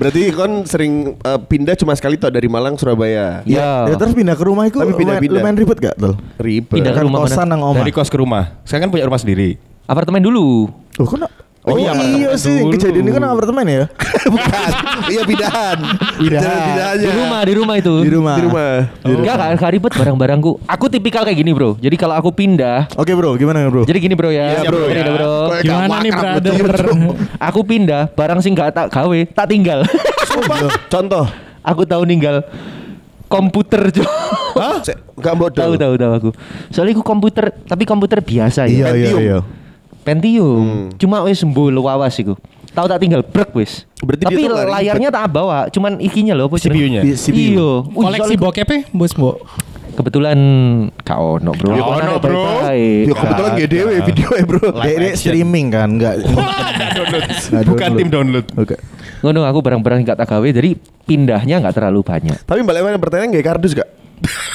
Berarti 0.00 0.32
kon 0.32 0.64
sering 0.64 1.14
eh, 1.20 1.40
pindah 1.44 1.76
cuma 1.76 1.92
sekali 1.92 2.16
toh 2.16 2.32
dari 2.32 2.48
Malang 2.48 2.80
Surabaya. 2.80 3.44
Ya. 3.44 3.84
Ya 3.84 3.94
terus 4.00 4.16
pindah 4.16 4.32
ke 4.32 4.44
rumah 4.48 4.64
itu 4.64 4.80
Tapi 4.80 4.96
lumayan, 4.96 5.00
pindah-pindah. 5.20 5.36
lumayan 5.44 5.56
ribet 5.60 5.78
gak 5.78 5.94
tuh? 6.00 6.14
Ribet. 6.40 6.72
Pindah. 6.80 6.92
Kan 6.96 7.04
rumah 7.04 7.20
mana? 7.20 7.28
kosan 7.28 7.46
nang 7.52 7.60
omah. 7.60 7.84
Dari 7.84 7.92
kos 7.92 8.08
ke 8.08 8.16
rumah. 8.16 8.56
Saya 8.64 8.80
kan 8.80 8.88
punya 8.88 9.04
rumah 9.04 9.20
sendiri. 9.20 9.60
Apartemen 9.84 10.22
dulu. 10.22 10.70
Oh, 10.96 11.06
kok 11.06 11.18
Oh, 11.62 11.74
Oh, 11.74 11.78
iya, 11.78 11.94
iya, 11.94 11.94
apartemen 11.94 12.42
sih, 12.42 12.58
dulu. 12.58 12.74
kejadian 12.74 13.04
ini 13.06 13.10
kan 13.14 13.22
apartemen 13.22 13.62
ya? 13.64 13.84
Bukan. 14.34 14.70
Iya 15.06 15.22
pindahan. 15.22 15.78
Pindahan. 16.18 16.94
Di 16.98 17.06
rumah, 17.06 17.40
di 17.46 17.54
rumah 17.54 17.74
itu. 17.78 17.94
Di 18.02 18.10
rumah. 18.10 18.34
Di 18.34 18.42
rumah. 18.42 18.70
Enggak, 19.06 19.34
gak, 19.38 19.50
gak 19.62 19.70
ribet 19.70 19.92
barang-barangku. 19.94 20.58
Aku 20.66 20.84
tipikal 20.90 21.22
kayak 21.22 21.38
gini 21.38 21.54
bro. 21.54 21.78
Jadi 21.78 21.94
kalau 21.94 22.18
aku 22.18 22.34
pindah, 22.34 22.90
Oke 22.98 23.14
bro, 23.14 23.38
gimana 23.38 23.62
bro? 23.70 23.86
jadi 23.86 23.94
gini 23.94 24.18
bro 24.18 24.34
ya. 24.34 24.58
Iya, 24.58 24.60
bro, 24.66 24.90
ya. 24.90 25.06
bro. 25.06 25.34
Kayak 25.54 25.62
Gimana 25.62 25.96
nih 26.02 26.10
brother? 26.10 26.52
bro. 26.58 26.90
Aku 27.48 27.60
pindah, 27.62 28.02
barang 28.10 28.42
sing 28.42 28.58
gak 28.58 28.74
tak 28.74 28.90
gawe, 28.90 29.18
tak 29.30 29.46
tinggal. 29.46 29.86
Sumpah. 30.26 30.66
Contoh. 30.90 31.30
aku 31.62 31.86
tahu 31.86 32.02
ninggal 32.02 32.42
komputer 33.30 33.94
jo. 33.94 34.02
Hah? 34.58 34.82
Gak 35.14 35.34
bodoh. 35.38 35.54
tahu 35.54 35.78
tahu 35.78 35.94
tahu 35.94 36.12
aku. 36.12 36.30
Soalnya 36.68 36.98
aku 36.98 37.06
komputer, 37.06 37.54
tapi 37.64 37.86
komputer 37.86 38.18
biasa 38.18 38.66
Iya, 38.66 38.90
ya. 38.90 38.98
iya, 38.98 39.10
Pentium. 39.14 39.22
iya. 39.22 39.38
Pentium. 40.02 40.90
Cuma 40.98 41.22
wis 41.22 41.38
sembuh 41.38 41.70
lawas 41.70 42.14
iku. 42.18 42.34
Tahu 42.72 42.86
tak 42.88 43.04
tinggal 43.04 43.20
brek 43.20 43.52
wis. 43.52 43.84
Berarti 44.00 44.24
dia 44.24 44.32
tapi 44.32 44.40
nggak 44.48 44.68
layarnya 44.68 45.08
tak 45.12 45.28
bawa, 45.28 45.68
cuman 45.68 46.00
ikinya 46.00 46.32
loh 46.32 46.48
apa 46.48 46.56
CPU-nya? 46.56 47.04
CPU. 47.04 47.36
Iya. 47.36 47.70
Wih, 47.86 48.04
Koleksi 48.08 48.34
soalnya- 48.34 48.40
bokep 48.40 48.70
bos 48.90 49.12
mbok. 49.14 49.36
Kebetulan 49.92 50.38
kak 51.04 51.20
ono 51.20 51.52
bro. 51.52 51.76
Ya, 51.76 51.84
Ono 51.84 52.14
bro. 52.16 52.64
Ya 52.72 53.12
kebetulan 53.12 53.52
GDW 53.60 53.88
video 54.08 54.28
ya 54.32 54.44
bro. 54.48 54.66
Action. 54.72 55.16
streaming 55.20 55.68
kan, 55.68 56.00
enggak. 56.00 56.14
download. 56.96 57.24
Nggak 57.28 57.62
Bukan 57.68 57.90
tim 58.00 58.08
download. 58.08 58.46
Oke. 58.56 58.76
Ngono 59.20 59.44
aku 59.44 59.58
barang-barang 59.60 60.02
gak 60.02 60.18
tak 60.18 60.32
gawe, 60.32 60.48
jadi 60.48 60.74
pindahnya 61.04 61.60
nggak 61.60 61.76
terlalu 61.76 62.00
banyak. 62.02 62.40
Tapi 62.42 62.64
Mbak 62.64 62.74
Leman 62.74 62.90
yang 62.96 63.02
pertanyaan 63.04 63.28
gak 63.36 63.46
kardus 63.46 63.76
gak? 63.76 63.86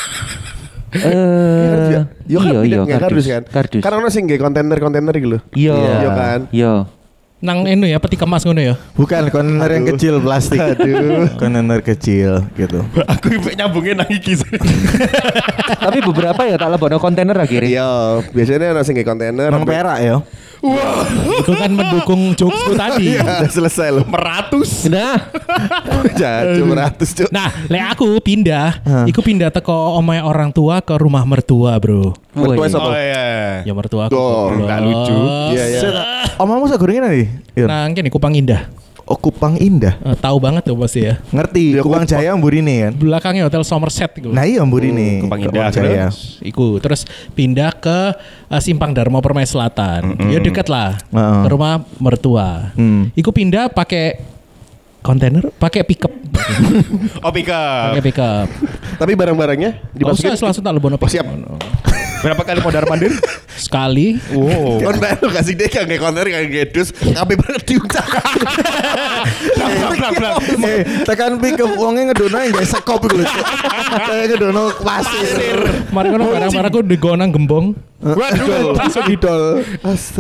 Eh, 0.96 2.00
Yo 2.32 2.40
kan 2.40 2.48
iya 2.48 2.60
pindah 2.64 2.64
iya 2.64 2.80
nggak 2.88 3.02
kardus 3.04 3.26
kan? 3.28 3.44
Kardus. 3.44 3.82
Karena 3.84 3.98
ono 4.00 4.10
sing 4.12 4.24
kontainer-kontainer 4.28 5.14
gitu 5.20 5.30
loh. 5.36 5.42
Iya. 5.52 5.76
Iya 5.76 6.10
kan? 6.16 6.40
Iya. 6.52 6.74
Nang 7.38 7.70
enu 7.70 7.86
ya 7.86 8.02
peti 8.02 8.18
kemas 8.18 8.42
ngono 8.48 8.58
ya. 8.64 8.76
Bukan 8.98 9.30
kontainer 9.30 9.70
yang 9.70 9.86
kecil 9.94 10.18
plastik. 10.24 10.58
Aduh. 10.58 11.30
kontainer 11.42 11.80
kecil 11.86 12.42
gitu. 12.58 12.82
Aku 13.14 13.30
nyambungin 13.54 14.00
nang 14.00 14.10
iki. 14.10 14.34
Tapi 15.78 16.02
beberapa 16.02 16.42
ya 16.50 16.58
tak 16.58 16.74
lebono 16.74 16.98
kontainer 16.98 17.38
akhirnya. 17.38 17.70
Iya, 17.70 17.90
biasanya 18.34 18.74
ono 18.74 18.82
sing 18.82 18.98
kontainer. 19.06 19.54
Nang 19.54 19.70
perak 19.70 20.00
ya. 20.02 20.18
Itu 21.44 21.52
kan 21.54 21.72
mendukung 21.72 22.34
jokesku 22.34 22.74
tadi. 22.82 23.16
Udah 23.20 23.52
selesai 23.52 23.88
loh. 23.94 24.06
Meratus. 24.08 24.88
Nah, 24.90 25.18
Jahat 26.20 26.58
cuma 26.58 26.74
ratus 26.78 27.10
cuk. 27.14 27.30
Nah, 27.30 27.50
lek 27.68 27.84
aku 27.96 28.18
pindah, 28.24 28.82
iku 29.06 29.20
pindah 29.22 29.52
teko 29.54 30.00
omahe 30.00 30.24
orang 30.24 30.50
tua 30.52 30.82
ke 30.82 30.96
rumah 30.98 31.24
mertua, 31.24 31.78
Bro. 31.78 32.16
Mertua 32.34 32.66
woi. 32.66 32.70
siapa? 32.70 32.90
iya. 32.98 33.26
Ya 33.66 33.74
mertua 33.74 34.08
aku. 34.08 34.16
Oh, 34.16 34.54
lucu. 34.54 35.18
Iya, 35.54 35.64
iya. 35.68 35.80
Omamu 36.38 36.70
sagurengin 36.70 37.04
nih? 37.06 37.26
Iya. 37.58 37.66
Nah, 37.66 37.90
ini 37.90 38.10
Kupang 38.14 38.34
Indah. 38.34 38.87
Oh 39.08 39.16
Kupang 39.16 39.56
Indah. 39.56 39.96
Eh, 39.98 40.14
tahu 40.14 40.36
banget 40.38 40.64
tuh 40.64 40.76
pasti 40.76 41.02
ya. 41.02 41.16
Ngerti, 41.32 41.74
Ya, 41.74 41.82
Kupang 41.82 42.04
Kupang. 42.04 42.12
Jaya 42.12 42.36
Mburine 42.36 42.76
kan. 42.78 42.92
Belakangnya 42.94 43.48
Hotel 43.48 43.64
Somerset 43.64 44.12
gitu. 44.14 44.30
Nah 44.30 44.44
iya 44.44 44.60
Mburine. 44.62 45.24
Kupang 45.24 45.40
Kupang 45.40 45.48
Indah 45.48 45.72
Jaya. 45.72 46.12
terus 46.12 46.44
iku 46.44 46.76
terus 46.78 47.02
pindah 47.32 47.72
ke 47.72 48.12
eh, 48.46 48.62
Simpang 48.62 48.92
Darmo 48.92 49.18
Permai 49.18 49.44
Selatan. 49.44 50.20
Ya 50.28 50.38
deket 50.38 50.68
lah 50.68 51.00
Heeh. 51.08 51.40
ke 51.40 51.50
rumah 51.50 51.88
mertua. 51.98 52.76
Hmm. 52.76 53.08
Iku 53.14 53.32
pindah 53.32 53.72
pakai 53.72 54.20
kontainer, 55.00 55.56
pakai 55.56 55.88
pickup, 55.88 56.12
Oh 57.26 57.32
pika. 57.32 57.96
pakai 57.96 58.04
pickup. 58.04 58.48
Tapi 59.00 59.16
barang-barangnya 59.16 59.72
usah 59.88 59.96
dimasukin. 59.96 60.36
langsung 60.44 60.60
tak 60.62 60.74
lebono 60.76 61.00
Oh, 61.00 61.08
siap. 61.08 61.24
Berapa 62.26 62.42
kali 62.42 62.60
modar 62.66 62.84
mandir? 62.90 63.14
Sekali. 63.58 64.18
Wow. 64.34 64.82
Kon 64.82 64.98
bayar 65.02 65.18
lu 65.22 65.30
kasih 65.30 65.54
dia 65.54 65.70
kayak 65.70 65.98
kontainer 66.02 66.28
kayak 66.30 66.50
gedus, 66.50 66.94
kabeh 66.94 67.36
banget 67.38 67.62
diucap. 67.66 68.06
Eh, 70.58 70.82
tekan 71.06 71.38
pick 71.42 71.58
up 71.62 71.72
wonge 71.78 72.10
ngedono 72.10 72.38
yang 72.42 72.54
gak 72.54 72.68
sekop 72.70 73.02
iku 73.06 73.22
lho. 73.22 73.26
Kayak 74.08 74.26
ngedono 74.34 74.64
pasir. 74.82 75.58
Kemarin 75.90 76.10
kan 76.14 76.22
barang-barangku 76.22 76.80
digonang 76.86 77.30
gembong. 77.34 77.66
Waduh, 78.02 78.78
langsung 78.78 79.06
idol. 79.10 79.66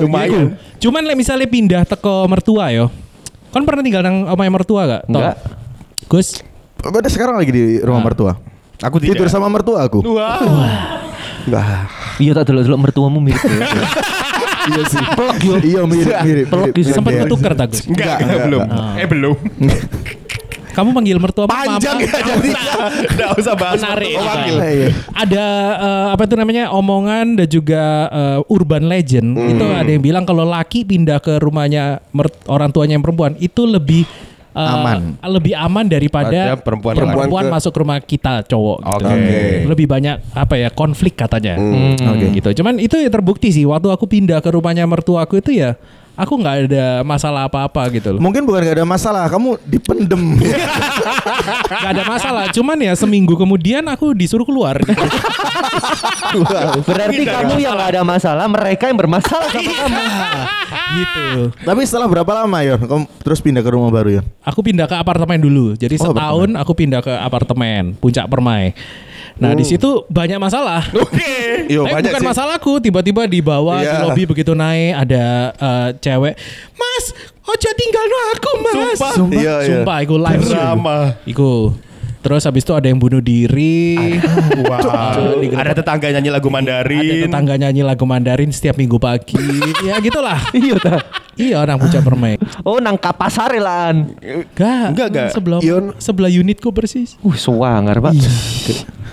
Lumayan. 0.01 0.57
Cuman 0.81 1.01
lek 1.05 1.17
misalnya 1.17 1.47
pindah 1.49 1.81
teko 1.85 2.25
mertua 2.25 2.73
yo. 2.73 2.89
Kan 3.53 3.65
pernah 3.65 3.81
tinggal 3.81 4.01
nang 4.05 4.27
omahe 4.29 4.49
mertua 4.49 4.81
gak? 4.85 5.01
Enggak. 5.09 5.35
Gus, 6.07 6.39
Pada 6.77 7.09
sekarang 7.09 7.35
lagi 7.35 7.51
di 7.51 7.63
rumah 7.83 7.99
mertua. 7.99 8.37
Aku. 8.79 9.01
Tidur 9.01 9.27
sama 9.27 9.49
mertua 9.49 9.89
aku. 9.89 10.05
Enggak. 11.47 11.87
Iya 12.17 12.31
tak 12.33 12.43
delok-delok 12.45 12.79
mertuamu 12.79 13.19
mirip. 13.19 13.41
ya. 13.41 13.65
Iya 14.67 14.83
sih. 14.83 14.99
Iya 15.63 15.81
mirip 15.87 16.15
mirip. 16.21 16.45
Pelok 16.51 16.65
mirip, 16.67 16.75
di 16.75 16.81
sempat 16.83 17.11
mirip. 17.15 17.23
ketukar 17.23 17.55
tak 17.55 17.71
Gus? 17.71 17.87
Enggak, 17.87 18.19
Enggak, 18.19 18.39
belum. 18.43 18.61
Eh 18.99 19.07
belum. 19.07 19.35
Kamu 20.77 20.93
panggil 20.93 21.17
mertua 21.17 21.49
Panjang 21.49 21.97
ya 21.97 22.19
jadi. 22.21 22.49
Enggak 23.09 23.29
usah 23.33 23.55
bahas. 23.55 23.79
Menarik. 23.79 24.13
Oh. 24.13 24.27
Iya, 24.27 24.67
iya. 24.69 24.87
ada 25.09 25.45
eh, 25.73 26.07
apa 26.13 26.21
itu 26.21 26.35
namanya 26.35 26.69
omongan 26.69 27.33
dan 27.33 27.47
juga 27.47 27.83
eh, 28.11 28.39
urban 28.45 28.85
legend 28.85 29.39
itu 29.39 29.65
ada 29.65 29.87
yang 29.87 30.03
bilang 30.03 30.27
kalau 30.27 30.43
laki 30.43 30.83
pindah 30.83 31.17
ke 31.17 31.39
rumahnya 31.39 32.03
mert- 32.11 32.45
orang 32.45 32.69
tuanya 32.69 32.93
yang 32.93 33.01
perempuan 33.01 33.33
itu 33.39 33.63
lebih 33.63 34.03
eh, 34.57 34.73
Aman. 34.73 34.99
lebih 35.23 35.53
aman 35.53 35.85
daripada 35.85 36.57
Pada 36.57 36.57
perempuan 36.57 36.93
perempuan 36.97 37.45
laki. 37.45 37.53
masuk 37.53 37.71
ke 37.71 37.79
rumah 37.79 37.97
kita 37.99 38.33
cowok 38.43 38.77
gitu. 38.81 39.05
Oke. 39.05 39.37
lebih 39.67 39.85
banyak 39.85 40.15
apa 40.33 40.55
ya 40.55 40.69
konflik 40.69 41.13
katanya 41.15 41.53
Hmm. 41.55 41.93
Oke. 42.09 42.33
gitu 42.33 42.49
cuman 42.55 42.77
itu 42.77 42.97
ya 42.97 43.07
terbukti 43.07 43.49
sih 43.49 43.63
waktu 43.63 43.87
aku 43.87 44.05
pindah 44.05 44.39
ke 44.39 44.49
rumahnya 44.49 44.83
mertua 44.83 45.21
aku 45.21 45.37
itu 45.37 45.53
ya 45.53 45.77
aku 46.17 46.33
nggak 46.36 46.55
ada 46.67 46.86
masalah 47.05 47.45
apa-apa 47.45 47.88
gitu 47.93 48.12
loh 48.12 48.19
Mungkin 48.19 48.43
bukan 48.43 48.65
gak 48.65 48.75
ada 48.75 48.88
masalah, 48.88 49.29
kamu 49.29 49.62
dipendem. 49.63 50.41
nggak 51.79 51.91
ada 51.93 52.03
masalah 52.03 52.43
cuman 52.50 52.77
ya 52.81 52.93
seminggu 52.93 53.38
kemudian 53.38 53.86
aku 53.86 54.12
disuruh 54.12 54.43
keluar 54.43 54.81
gitu. 54.83 55.05
Berarti 56.83 57.24
kamu 57.24 57.62
yang 57.62 57.77
gak 57.77 57.91
ada 57.95 58.03
masalah, 58.03 58.45
mereka 58.50 58.89
yang 58.89 58.97
bermasalah 58.97 59.47
sama 59.47 59.71
kamu. 59.79 60.01
gitu 60.97 61.27
Tapi 61.62 61.81
setelah 61.86 62.07
berapa 62.09 62.31
lama 62.33 62.57
Yon? 62.63 62.79
Kamu 62.81 63.03
terus 63.21 63.39
pindah 63.39 63.62
ke 63.62 63.69
rumah 63.69 63.93
baru 63.93 64.19
ya? 64.19 64.21
Aku 64.43 64.65
pindah 64.65 64.89
ke 64.89 64.95
apartemen 64.97 65.38
dulu. 65.38 65.77
Jadi 65.77 65.95
Oh, 65.97 66.12
setahun 66.12 66.50
aku 66.55 66.71
pindah 66.74 67.01
ke 67.01 67.13
apartemen 67.13 67.93
Puncak 67.97 68.25
Permai. 68.27 68.74
Nah, 69.36 69.51
di 69.51 69.63
situ 69.63 70.07
banyak 70.07 70.36
masalah. 70.36 70.81
Oke. 70.98 71.67
Yo 71.67 71.84
Tapi 71.84 71.93
banyak 71.93 72.12
bukan 72.12 72.22
sih. 72.22 72.29
masalahku, 72.29 72.74
tiba-tiba 72.79 73.24
di 73.24 73.39
bawah 73.39 73.77
di 73.77 73.88
Iya. 73.89 74.01
lobi 74.01 74.24
begitu 74.25 74.51
naik 74.51 74.93
ada 74.98 75.25
eh, 75.53 75.89
cewek, 75.98 76.34
"Mas, 76.74 77.05
ojo 77.41 77.69
tinggal 77.74 78.05
no 78.05 78.17
aku, 78.31 78.51
Mas." 78.60 78.75
Sumpah. 78.93 79.13
Sumpah, 79.13 79.36
Iya, 79.36 79.55
iya. 79.57 79.67
Sumpah, 79.67 79.98
iku 80.01 80.15
live 80.15 80.43
Drama. 80.43 80.98
Iku. 81.24 81.53
Terus 82.17 82.43
habis 82.43 82.60
itu 82.62 82.74
ada 82.74 82.84
yang 82.84 82.98
bunuh 82.98 83.22
diri. 83.22 83.96
Wow. 84.57 85.39
Di- 85.39 85.53
Ada 85.53 85.72
tetangga 85.75 86.10
nyanyi 86.10 86.27
lagu 86.27 86.50
Ada 86.50 86.55
Mandarin. 86.60 87.24
tetangga 87.24 87.55
nyanyi 87.55 87.81
lagu 87.81 88.03
Mandarin 88.03 88.50
setiap 88.50 88.75
minggu 88.75 88.98
pagi. 88.98 89.38
ya 89.88 89.96
gitulah. 89.98 90.36
Iya 90.51 90.75
ta. 90.75 90.98
Iya 91.38 91.55
orang 91.57 91.77
Puncak 91.77 92.01
Permai. 92.01 92.36
Oh 92.63 92.81
nang 92.81 92.98
kapasare 92.98 93.62
lan. 93.62 94.12
Gak, 94.51 94.91
Enggak, 94.91 95.07
enggak. 95.07 95.29
Sebelah 95.31 95.60
Ion. 95.62 95.93
sebelah 95.96 96.27
unitku 96.27 96.74
persis. 96.74 97.15
Uh 97.22 97.31
suwangar 97.31 98.01
pak. 98.01 98.12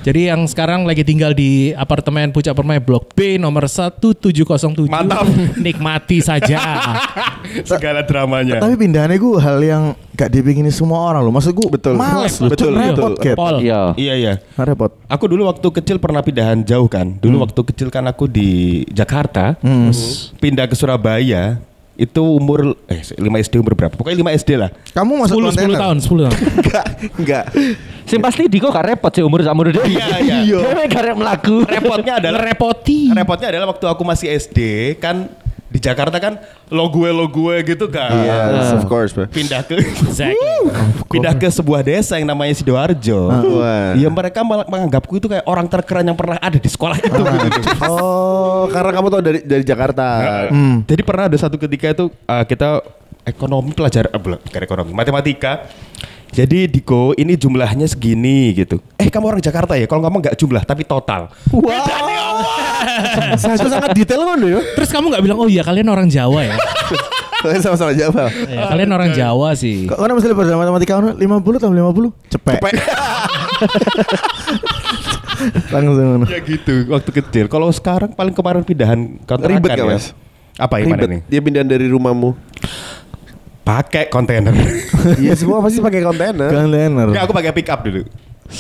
Jadi 0.04 0.28
yang 0.28 0.44
sekarang 0.44 0.84
lagi 0.84 1.00
tinggal 1.00 1.32
di 1.32 1.72
apartemen 1.72 2.28
Puncak 2.28 2.52
Permai 2.52 2.76
Blok 2.76 3.16
B 3.16 3.40
nomor 3.40 3.64
1707. 3.64 4.84
Mantap. 4.92 5.24
Nikmati 5.64 6.20
saja. 6.20 6.60
Segala 7.72 8.04
dramanya. 8.04 8.60
Tapi 8.60 8.76
pindahannya 8.76 9.16
gue 9.16 9.40
hal 9.40 9.58
yang 9.64 9.82
gak 10.12 10.28
dipingin 10.28 10.68
semua 10.68 11.08
orang 11.08 11.24
loh. 11.24 11.32
Maksud 11.32 11.56
gue 11.56 11.68
Betul. 11.72 11.96
males 11.96 12.36
loh. 12.36 12.52
Betul, 12.52 12.76
Cuk, 12.76 12.84
betul. 12.84 13.12
repot. 13.16 13.52
Iya. 13.64 13.80
Iya 13.96 14.14
iya. 14.20 14.34
Repot. 14.60 14.92
Aku 15.08 15.24
dulu 15.24 15.48
waktu 15.48 15.72
kecil 15.72 15.96
pernah 15.96 16.20
pindahan 16.20 16.60
jauh 16.68 16.84
kan. 16.84 17.16
Dulu 17.16 17.40
waktu 17.40 17.60
kecil 17.64 17.88
kan 17.88 18.04
aku 18.04 18.28
di 18.28 18.84
Jakarta, 18.92 19.56
terus 19.56 20.36
pindah 20.36 20.68
ke 20.68 20.76
Surabaya. 20.76 21.64
Itu 21.94 22.42
umur 22.42 22.74
eh 22.90 23.00
5 23.02 23.22
SD 23.22 23.62
umur 23.62 23.78
berapa? 23.78 23.94
Pokoknya 23.94 24.18
5 24.26 24.38
SD 24.42 24.50
lah. 24.58 24.70
Kamu 24.90 25.14
10 25.14 25.22
masuk 25.22 25.36
10 25.38 25.46
kontainer? 25.54 25.78
tahun, 25.78 25.96
10 26.02 26.26
tahun. 26.26 26.34
Enggak, 26.58 26.86
enggak. 27.22 27.44
Sing 28.04 28.20
pasti 28.20 28.42
Diko 28.50 28.68
gak 28.68 28.84
repot 28.84 29.12
sih 29.14 29.22
umur 29.22 29.40
sama 29.46 29.62
dia. 29.70 29.80
Iya, 29.86 30.16
iya. 30.20 30.38
Dia 30.74 30.86
gak 30.90 31.14
melaku. 31.16 31.62
Repotnya 31.64 32.18
adalah 32.18 32.40
Repoti. 32.42 33.14
repotnya 33.14 33.48
adalah 33.54 33.66
waktu 33.70 33.86
aku 33.86 34.02
masih 34.02 34.28
SD 34.34 34.58
kan 34.98 35.30
Jakarta 35.84 36.16
kan 36.16 36.40
lo 36.72 36.88
gue 36.88 37.10
lo 37.12 37.28
gue 37.28 37.60
gitu 37.68 37.86
kan. 37.92 38.10
Yes, 38.24 38.72
of 38.72 38.88
course, 38.88 39.12
bro. 39.12 39.28
Pindah 39.28 39.60
ke 39.60 39.76
Exactly. 39.76 40.72
pindah 41.12 41.36
ke 41.36 41.48
sebuah 41.52 41.84
desa 41.84 42.16
yang 42.16 42.24
namanya 42.24 42.56
Sidoarjo. 42.56 43.28
Wah. 43.60 43.92
Ya 43.92 44.08
mereka 44.08 44.40
malah 44.40 44.64
menganggapku 44.64 45.20
itu 45.20 45.28
kayak 45.28 45.44
orang 45.44 45.68
terkeren 45.68 46.08
yang 46.08 46.16
pernah 46.16 46.40
ada 46.40 46.56
di 46.56 46.70
sekolah 46.72 46.96
itu. 46.96 47.12
gitu. 47.12 47.68
Oh, 47.84 48.64
karena 48.72 48.90
kamu 48.96 49.06
tahu 49.12 49.22
dari 49.22 49.40
dari 49.44 49.64
Jakarta. 49.66 50.06
Jadi 50.88 51.02
pernah 51.04 51.28
ada 51.28 51.36
satu 51.36 51.60
ketika 51.60 51.92
itu 51.92 52.08
uh, 52.08 52.44
kita 52.48 52.80
ekonomi 53.24 53.72
pelajar 53.72 54.08
eh, 54.08 54.20
bukan 54.20 54.62
ekonomi, 54.62 54.92
matematika. 54.92 55.68
Jadi 56.34 56.66
Diko 56.66 57.14
ini 57.14 57.38
jumlahnya 57.38 57.86
segini 57.86 58.50
gitu. 58.58 58.82
Eh 58.98 59.06
kamu 59.06 59.30
orang 59.30 59.42
Jakarta 59.42 59.78
ya? 59.78 59.86
Kalau 59.86 60.02
ngomong 60.02 60.18
nggak 60.18 60.34
jumlah 60.34 60.66
tapi 60.66 60.82
total. 60.82 61.30
Saya 63.38 63.54
tuh 63.54 63.70
sangat 63.70 63.94
detail 63.94 64.26
kan 64.26 64.42
ya. 64.42 64.58
Terus 64.74 64.90
kamu 64.90 65.14
nggak 65.14 65.22
bilang 65.22 65.38
oh 65.38 65.46
iya 65.46 65.62
kalian 65.62 65.86
orang 65.86 66.10
Jawa 66.10 66.42
ya? 66.42 66.58
Kalian 67.38 67.62
sama-sama 67.70 67.94
Jawa. 67.94 68.26
Ya, 68.50 68.66
kalian 68.66 68.90
orang 68.90 69.14
Jawa 69.14 69.54
sih. 69.54 69.86
Kok 69.86 69.94
kan 69.94 70.10
mesti 70.10 70.34
pada 70.34 70.58
matematika 70.58 70.92
ono 70.98 71.14
50 71.14 71.62
tambah 71.62 71.76
50 72.10 72.34
cepet. 72.34 72.58
Langsung 75.70 75.94
ngono. 75.94 76.26
Ya 76.26 76.38
gitu 76.42 76.74
waktu 76.90 77.10
kecil. 77.14 77.46
Kalau 77.46 77.70
sekarang 77.70 78.10
paling 78.10 78.34
kemarin 78.34 78.66
pindahan 78.66 79.22
kontrakan 79.22 79.54
Ribet 79.62 79.70
ya. 79.78 79.86
Mas? 79.86 80.10
Apa 80.54 80.82
yang 80.82 80.94
mana 80.94 81.06
Ribet. 81.06 81.10
nih? 81.14 81.20
Dia 81.30 81.40
pindahan 81.42 81.68
dari 81.70 81.86
rumahmu. 81.86 82.34
Pakai 83.64 84.12
kontainer. 84.12 84.52
Iya 85.24 85.32
semua 85.36 85.60
pasti 85.60 85.80
pakai 85.80 86.00
kontainer. 86.04 86.48
Kontainer. 86.48 87.06
Enggak, 87.12 87.24
aku 87.24 87.32
pakai 87.32 87.52
pick 87.52 87.68
up 87.68 87.80
dulu. 87.84 88.04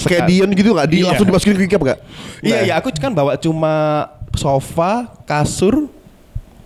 Kayak 0.08 0.28
Dion 0.28 0.50
gitu 0.52 0.72
nggak? 0.72 0.88
Di 0.88 0.96
Iya. 1.00 1.06
langsung 1.12 1.26
dimasukin 1.28 1.56
ke 1.60 1.76
gak? 1.76 1.98
Iya, 2.40 2.58
iya, 2.64 2.74
aku 2.80 2.88
kan 2.96 3.12
bawa 3.12 3.36
cuma 3.36 4.08
sofa, 4.32 5.12
kasur, 5.28 5.92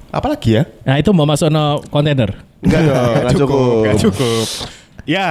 apa 0.09 0.26
lagi 0.30 0.57
ya? 0.57 0.62
Nah 0.87 0.97
itu 0.97 1.11
mau 1.11 1.26
masuk 1.26 1.50
no 1.50 1.83
kontainer. 1.90 2.30
Enggak 2.62 2.80
dong, 2.87 3.12
nggak 3.23 3.35
cukup. 3.42 3.83
Nggak 3.85 3.99
cukup. 4.07 4.47
Ya. 5.09 5.28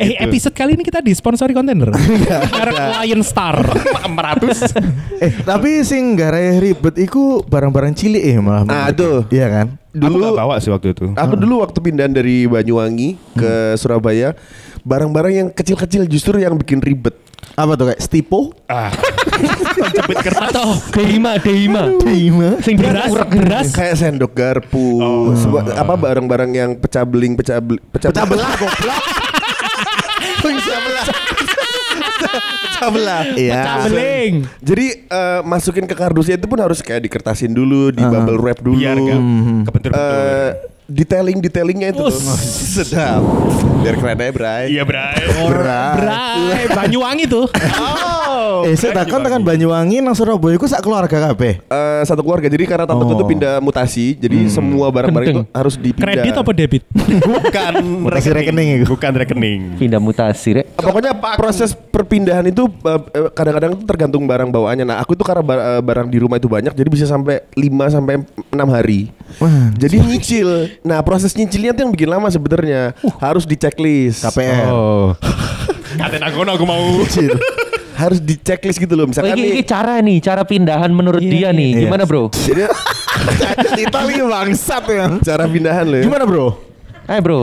Eh 0.00 0.16
gitu. 0.16 0.24
episode 0.24 0.54
kali 0.56 0.72
ini 0.72 0.84
kita 0.84 1.04
disponsori 1.04 1.52
kontainer. 1.52 1.92
Merek 2.56 2.80
Lion 3.00 3.20
Star. 3.20 3.60
400. 4.04 5.20
Eh, 5.20 5.32
tapi 5.44 5.84
sing 5.84 6.16
garai 6.16 6.56
ribet 6.58 6.96
iku 6.96 7.44
barang-barang 7.44 7.92
cilik 7.92 8.22
eh 8.24 8.36
malah. 8.40 8.64
Nah, 8.64 8.88
tuh. 8.92 9.28
Iya 9.28 9.46
kan? 9.52 9.66
Dulu 9.92 10.32
gak 10.32 10.40
bawa 10.40 10.56
sih 10.56 10.72
waktu 10.72 10.96
itu. 10.96 11.12
Aku 11.12 11.34
dulu 11.36 11.60
waktu 11.60 11.78
pindahan 11.84 12.08
dari 12.08 12.48
Banyuwangi 12.48 13.20
ke 13.36 13.76
Surabaya, 13.76 14.32
barang-barang 14.82 15.32
yang 15.32 15.48
kecil-kecil 15.52 16.08
justru 16.08 16.40
yang 16.40 16.56
bikin 16.56 16.80
ribet. 16.80 17.12
Apa 17.52 17.76
tuh 17.76 17.92
kayak 17.92 18.00
stipo? 18.00 18.56
Ah. 18.64 18.88
Jepit 19.94 20.18
kertas. 20.24 20.48
Atau 20.56 20.72
Deima, 20.96 21.36
Deima. 21.36 21.92
Terima. 22.00 22.56
Sing 22.64 22.80
beras, 22.80 23.12
beras. 23.12 23.68
Kayak 23.76 23.94
sendok 24.00 24.32
garpu, 24.32 24.96
sebuah- 25.36 25.76
apa 25.76 25.94
barang-barang 26.00 26.50
yang 26.56 26.70
pecah 26.80 27.04
beling, 27.04 27.36
pecah 27.36 27.60
beling, 27.60 27.82
pecah, 27.92 28.08
Pecah 28.08 28.24
belah 28.24 28.52
goblok. 28.56 29.02
pecah 30.42 30.78
belah. 30.80 31.06
pecah 32.82 32.90
belah. 32.90 33.22
Iya. 33.32 33.54
Cabeling. 33.62 34.34
Jadi 34.58 34.86
eh, 35.06 35.40
masukin 35.42 35.86
ke 35.86 35.94
kardusnya 35.94 36.34
itu 36.34 36.46
pun 36.46 36.58
harus 36.58 36.82
kayak 36.82 37.06
dikertasin 37.06 37.54
dulu, 37.54 37.94
di 37.94 38.02
bubble 38.02 38.38
wrap 38.38 38.58
dulu. 38.58 38.74
Biar 38.76 38.98
gak 38.98 39.20
kebentur 39.64 39.90
Eh, 39.92 40.50
detailing 40.82 41.38
detailingnya 41.38 41.94
itu 41.94 42.02
tuh. 42.02 42.18
sedap. 42.74 43.22
Biar 43.82 43.94
keren 43.96 44.18
aja, 44.18 44.32
Bray. 44.32 44.64
Iya, 44.68 44.82
Bray. 44.82 45.22
Bray, 45.94 46.64
Banyuwangi 46.68 47.24
tuh. 47.26 47.46
Eh, 48.62 48.76
saya 48.76 48.92
takon 48.94 49.20
tekan 49.20 49.40
Banyuwangi 49.40 49.98
nang 49.98 50.12
Surabaya 50.12 50.54
iku 50.54 50.64
sak 50.64 50.80
keluarga 50.80 51.30
kabeh. 51.30 51.58
Eh, 51.62 52.02
satu 52.04 52.20
keluarga. 52.20 52.46
Jadi 52.46 52.64
karena 52.64 52.84
tante 52.84 53.02
Oh. 53.02 53.10
itu 53.10 53.24
pindah 53.24 53.58
mutasi, 53.58 54.14
jadi 54.14 54.46
semua 54.46 54.88
barang-barang 54.88 55.26
itu 55.30 55.42
harus 55.50 55.74
dipindah. 55.74 56.06
Kredit 56.12 56.32
apa 56.34 56.50
debit? 56.50 56.82
Bukan 57.42 57.72
Mutasi 58.02 58.28
rekening 58.30 58.68
itu. 58.78 58.84
Bukan 58.86 59.12
rekening. 59.14 59.60
Pindah 59.76 59.98
mutasi, 59.98 60.48
Rek. 60.54 60.66
Eh, 60.68 60.82
Pokoknya 60.82 61.12
proses 61.34 61.72
perpindahan 61.72 62.44
itu 62.44 62.68
eh, 62.68 63.00
eh, 63.12 63.28
kadang-kadang 63.32 63.70
itu 63.74 63.84
tergantung 63.84 64.22
barang 64.24 64.48
bawaannya. 64.48 64.84
Nah, 64.84 64.96
aku 65.00 65.14
itu 65.14 65.24
karena 65.24 65.42
bar- 65.42 65.80
barang 65.80 66.08
di 66.08 66.18
rumah 66.18 66.36
itu 66.36 66.46
banyak, 66.46 66.72
jadi 66.72 66.88
bisa 66.88 67.04
sampai 67.04 67.42
5 67.52 67.88
sampai 67.88 68.20
6 68.48 68.68
hari. 68.68 69.08
Wah, 69.38 69.72
Jadi 69.72 69.96
nyicil. 69.98 70.48
Nah, 70.82 71.00
proses 71.00 71.32
nyicilnya 71.32 71.72
tuh 71.72 71.88
yang 71.88 71.92
bikin 71.92 72.10
lama 72.10 72.28
sebenarnya. 72.28 72.92
Harus 73.16 73.48
di 73.48 73.56
checklist. 73.56 74.20
KPR. 74.22 74.68
Oh. 74.68 75.16
Katen 76.00 76.22
aku 76.24 76.40
aku 76.42 76.64
mau. 76.64 76.82
Harus 78.02 78.18
di 78.18 78.34
checklist 78.34 78.82
gitu 78.82 78.98
loh. 78.98 79.06
Oh, 79.06 79.08
Misalkan 79.14 79.38
ini, 79.38 79.54
ini 79.54 79.62
nih, 79.62 79.64
cara 79.64 79.94
nih, 80.02 80.18
cara 80.18 80.42
pindahan 80.42 80.90
menurut 80.90 81.22
dia 81.22 81.54
nih. 81.54 81.70
iya. 81.78 81.80
Gimana, 81.86 82.02
Bro? 82.02 82.34
jadi 82.48 82.66
Itali 83.86 84.18
bangsat 84.18 84.84
ya. 84.90 85.06
cara 85.22 85.46
pindahan 85.46 85.86
loh 85.86 85.98
ya. 86.02 86.04
Gimana, 86.10 86.24
Bro? 86.26 86.46
Ayo, 87.06 87.20
Bro. 87.22 87.40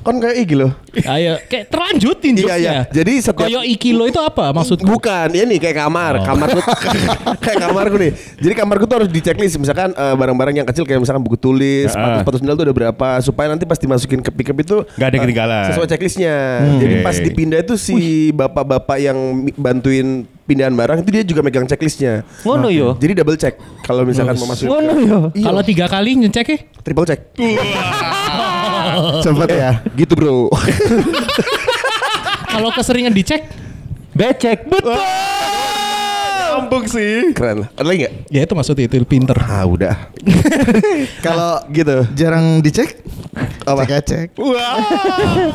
Kan 0.00 0.16
kayak 0.16 0.36
iki 0.38 0.54
loh. 0.54 0.72
Ayo, 0.96 1.38
kayak 1.44 1.68
terlanjutin 1.68 2.34
Iya, 2.36 2.54
iya. 2.56 2.72
Jadi 2.86 3.12
setiap- 3.20 3.44
Koyo 3.44 3.60
ikilo 3.60 4.04
itu 4.04 4.16
apa 4.16 4.50
maksudku? 4.50 4.82
Bukan, 4.84 5.28
ya 5.30 5.42
nih 5.42 5.58
kayak 5.58 5.76
kamar, 5.78 6.18
kamarku 6.20 6.60
kayak 7.44 7.58
kamarku 7.60 7.96
nih. 7.96 8.10
Jadi 8.36 8.54
kamarku 8.54 8.84
tuh 8.84 8.96
harus 8.96 9.08
di 9.08 9.18
checklist 9.18 9.54
misalkan 9.56 9.90
eh, 9.90 10.14
barang-barang 10.14 10.54
yang 10.54 10.66
kecil 10.66 10.82
kayak 10.82 10.98
misalkan 10.98 11.20
buku 11.20 11.36
tulis, 11.36 11.88
sepatu, 11.88 12.08
Ah. 12.08 12.20
sepatu 12.20 12.36
sendal 12.38 12.54
tuh 12.54 12.64
ada 12.64 12.74
berapa 12.74 13.08
supaya 13.20 13.46
nanti 13.46 13.62
pas 13.62 13.76
dimasukin 13.76 14.18
ke 14.18 14.30
pickup 14.30 14.56
itu 14.56 14.76
Nggak 14.92 15.06
ada 15.06 15.14
eh, 15.14 15.22
ketinggalan. 15.22 15.64
Sesuai 15.68 15.86
checklistnya. 15.86 16.36
Jadi 16.76 16.94
Oke. 16.94 17.02
pas 17.02 17.16
dipindah 17.16 17.60
itu 17.60 17.74
si 17.74 17.94
bapak-bapak 18.30 18.98
yang 18.98 19.18
bantuin 19.54 20.06
pindahan 20.44 20.72
barang 20.72 21.00
itu 21.00 21.10
dia 21.10 21.24
juga 21.24 21.40
megang 21.40 21.64
checklistnya. 21.64 22.22
Ngono 22.42 22.68
yo. 22.68 22.94
Jadi 22.94 23.12
double 23.14 23.34
check 23.34 23.56
kalau 23.80 24.04
misalkan 24.04 24.36
mau 24.36 24.46
masukin 24.46 24.70
Ngono 24.70 24.92
yo. 24.96 25.18
Iya, 25.32 25.44
Kalau 25.44 25.62
tiga 25.62 25.86
kali 25.86 26.10
ngecek 26.18 26.46
ya? 26.46 26.58
triple 26.80 27.04
check. 27.04 27.20
Cepet 29.22 29.48
ya. 29.50 29.72
Gitu 29.94 30.12
bro. 30.14 30.48
Kalau 32.54 32.70
keseringan 32.70 33.10
dicek, 33.10 33.50
Becek. 34.14 34.70
Betul. 34.70 34.94
Sambung 36.54 36.86
sih. 36.86 37.34
Keren. 37.34 37.66
Ada 37.74 37.82
lagi 37.82 38.06
nggak? 38.06 38.14
ya 38.30 38.40
itu 38.46 38.54
maksudnya 38.54 38.86
itu 38.86 39.02
pinter. 39.02 39.34
Ah 39.42 39.66
udah. 39.66 40.14
Kalau 41.26 41.66
gitu. 41.74 42.06
jarang 42.14 42.62
dicek, 42.62 43.02
Apa? 43.64 43.82
cek 43.84 44.02
cek. 44.04 44.28
Wah. 44.36 44.76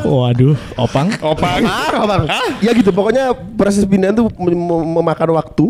Waduh, 0.01 0.57
opang. 0.75 1.07
Opang. 1.19 1.61
Ah, 1.63 2.05
bang. 2.05 2.23
Ya 2.59 2.71
gitu. 2.73 2.89
Pokoknya 2.89 3.29
proses 3.53 3.85
pindahan 3.85 4.13
tuh 4.13 4.27
mem- 4.35 4.57
mem- 4.57 4.89
memakan 4.97 5.29
waktu 5.33 5.65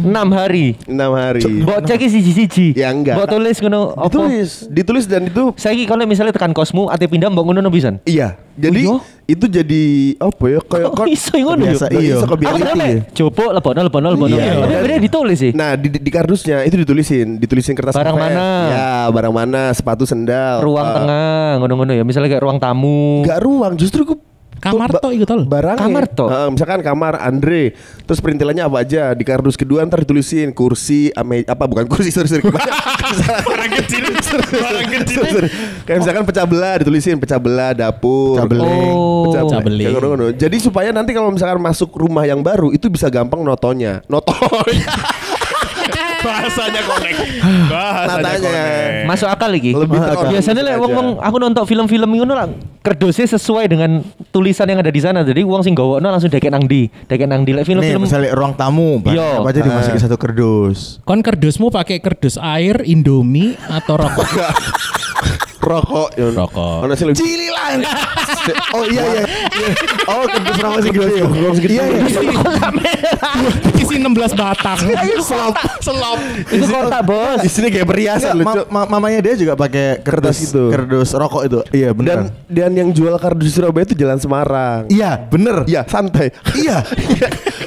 Enam 0.00 0.28
hari. 0.30 0.78
enam 0.86 1.12
hari. 1.12 1.42
Mbok 1.42 1.82
cek 1.84 2.00
siji-siji. 2.00 2.78
Ya, 2.78 2.90
enggak. 2.90 3.18
Mbok 3.18 3.28
tulis 3.28 3.56
ngono? 3.58 3.80
Ditulis, 3.98 4.50
ditulis 4.68 5.04
dan 5.04 5.26
itu 5.26 5.50
Saiki 5.54 5.84
kalau 5.84 6.04
misalnya 6.04 6.30
tekan 6.30 6.52
kosmu 6.52 6.88
ate 6.88 7.06
pindah 7.06 7.28
mbok 7.28 7.44
ngono 7.44 7.68
pisan. 7.68 7.98
iya. 8.06 8.38
Jadi 8.54 8.82
Oh, 8.86 9.02
itu 9.24 9.44
jadi 9.44 9.84
apa 10.16 10.44
ya? 10.46 10.58
Kayak 10.62 10.88
Oh, 10.90 11.06
iso 11.06 11.34
ngono 11.34 11.62
yo. 11.62 11.74
Biasa, 11.74 11.86
Iya, 11.90 11.98
iya. 11.98 12.14
iso 12.14 12.24
ke 12.24 12.30
Aku 12.30 12.40
reality 12.40 12.62
kenapa? 12.62 12.84
ya. 12.86 13.00
Coba 13.10 13.44
lebono 13.50 13.80
lebono 13.82 14.06
lebono. 14.14 14.36
Iya. 14.36 14.52
Tapi 14.56 14.74
bener 14.80 15.00
ditulis 15.00 15.38
sih. 15.38 15.50
Nah 15.50 15.70
di, 15.74 15.88
di 15.90 16.10
kardusnya 16.10 16.62
itu 16.62 16.76
ditulisin, 16.78 17.36
ditulisin 17.36 17.74
kertas 17.74 17.94
Barang 17.94 18.14
mana? 18.14 18.46
Ya, 18.70 18.88
barang 19.10 19.34
mana? 19.34 19.62
Sepatu, 19.70 20.04
sendal. 20.04 20.62
Ruang 20.62 20.86
Eh, 20.86 20.94
tengah 20.94 21.38
ngono-ngono 21.58 21.92
ya. 21.92 22.02
Misalnya 22.02 22.30
kayak 22.30 22.42
ruang 22.42 22.58
tamu. 22.58 23.26
Enggak 23.26 23.40
ruang, 23.42 23.72
justru 23.74 24.02
aku 24.02 24.14
Kamar 24.64 24.88
toh 24.96 25.12
itu 25.12 25.28
tol. 25.28 25.44
Barang 25.44 25.76
Kamar 25.76 26.08
toh? 26.08 26.28
misalkan 26.48 26.80
kamar 26.80 27.20
Andre, 27.20 27.76
terus 28.08 28.18
perintilannya 28.24 28.64
apa 28.64 28.80
aja 28.80 29.12
di 29.12 29.20
kardus 29.20 29.60
kedua 29.60 29.84
ntar 29.84 30.08
ditulisin 30.08 30.56
kursi, 30.56 31.12
ame, 31.12 31.44
apa 31.44 31.68
bukan 31.68 31.84
kursi 31.84 32.08
sorry 32.08 32.32
sorry. 32.32 32.42
Barang 33.48 33.70
kecil. 33.84 34.04
Barang 34.56 34.88
kecil. 34.88 35.20
Kayak 35.84 35.98
misalkan 36.00 36.24
pecah 36.24 36.46
belah 36.48 36.74
ditulisin 36.80 37.20
pecah 37.20 37.36
belah 37.36 37.76
dapur. 37.76 38.40
Pecah 38.40 38.48
beling. 38.48 38.92
Oh. 38.96 39.28
Pecah 39.28 39.42
Pecah 39.44 39.60
beling. 39.60 39.92
Jadi 40.40 40.56
supaya 40.58 40.88
nanti 40.96 41.12
kalau 41.12 41.28
misalkan 41.28 41.60
masuk 41.60 41.92
rumah 41.92 42.24
yang 42.24 42.40
baru 42.40 42.72
itu 42.72 42.88
bisa 42.88 43.12
gampang 43.12 43.44
notonya. 43.44 44.00
Notonya. 44.08 44.88
Bahasanya 46.24 46.80
korek. 46.82 47.16
Bahasanya 47.68 48.22
Natanya. 48.24 48.40
korek. 48.40 49.04
Masuk 49.04 49.28
akal 49.28 49.50
lagi. 49.52 49.70
Lebih 49.70 49.98
terorganisir 50.00 50.32
Biasanya 50.32 50.62
lek 50.64 50.72
aja. 50.72 50.80
wong-wong 50.80 51.08
aku 51.20 51.36
nonton 51.36 51.64
film-film 51.68 52.10
ngono 52.10 52.32
lah 52.32 52.48
kerdusnya 52.80 53.24
sesuai 53.26 53.64
dengan 53.64 53.90
tulisan 54.28 54.68
yang 54.68 54.80
ada 54.80 54.88
di 54.88 55.00
sana. 55.00 55.20
Jadi 55.20 55.40
wong 55.40 55.64
sing 55.64 55.72
gawokno 55.72 56.04
langsung 56.04 56.28
dekek 56.28 56.52
nang 56.52 56.64
di, 56.64 56.88
dekek 57.08 57.24
nang 57.24 57.40
di 57.42 57.52
lek 57.52 57.64
Nih, 57.64 57.68
film-film. 57.72 58.00
misalnya 58.04 58.36
ruang 58.36 58.52
tamu, 58.52 59.00
Yo. 59.08 59.40
apa 59.40 59.48
aja 59.48 59.60
dimasukin 59.60 60.00
satu 60.00 60.16
kerdus. 60.16 61.00
Kon 61.02 61.20
kerdusmu 61.20 61.72
pakai 61.72 62.00
kerdus 62.00 62.36
air, 62.36 62.84
Indomie 62.84 63.56
atau 63.68 63.96
rokok? 63.96 64.28
rokok. 65.64 66.08
ya. 66.12 66.28
Rokok. 66.30 66.78
Ono 66.82 66.92
sing 66.92 67.06
lebih- 67.08 67.18
Cililan. 67.18 67.78
oh 68.72 68.84
iya 68.84 69.02
iya. 69.06 69.22
Iya. 69.24 69.68
Oh 70.06 70.24
kerdus 70.24 70.56
rokok 70.58 70.80
sih 70.80 70.90
gede. 70.90 71.16
Iya 71.66 71.84
iya. 71.84 71.84
Isi 73.74 73.96
16 73.96 74.10
batang. 74.34 74.78
Selop. 75.18 75.54
Selop. 75.80 76.18
Itu 76.46 76.64
kotak 76.66 77.02
bos. 77.02 77.40
Di 77.40 77.48
sini 77.48 77.68
kayak 77.68 77.86
perhiasan 77.86 78.36
lucu. 78.36 78.62
ma- 78.66 78.84
ma- 78.84 78.88
mamanya 78.90 79.20
dia 79.22 79.34
juga 79.36 79.54
pakai 79.54 80.00
kerdus 80.00 80.12
Kertas 80.14 80.38
itu. 80.46 80.64
Kerdus 80.70 81.08
rokok 81.12 81.42
itu. 81.44 81.58
Iya 81.72 81.90
Dan 81.90 81.96
benar. 81.96 82.18
dan 82.46 82.70
yang 82.72 82.88
jual 82.90 83.14
kardus 83.16 83.46
di 83.46 83.52
Surabaya 83.52 83.84
itu 83.84 83.94
Jalan 83.94 84.18
Semarang. 84.18 84.80
Iya, 84.88 85.10
bener. 85.22 85.64
Iya, 85.64 85.82
santai. 85.84 86.30
Iya. 86.54 86.84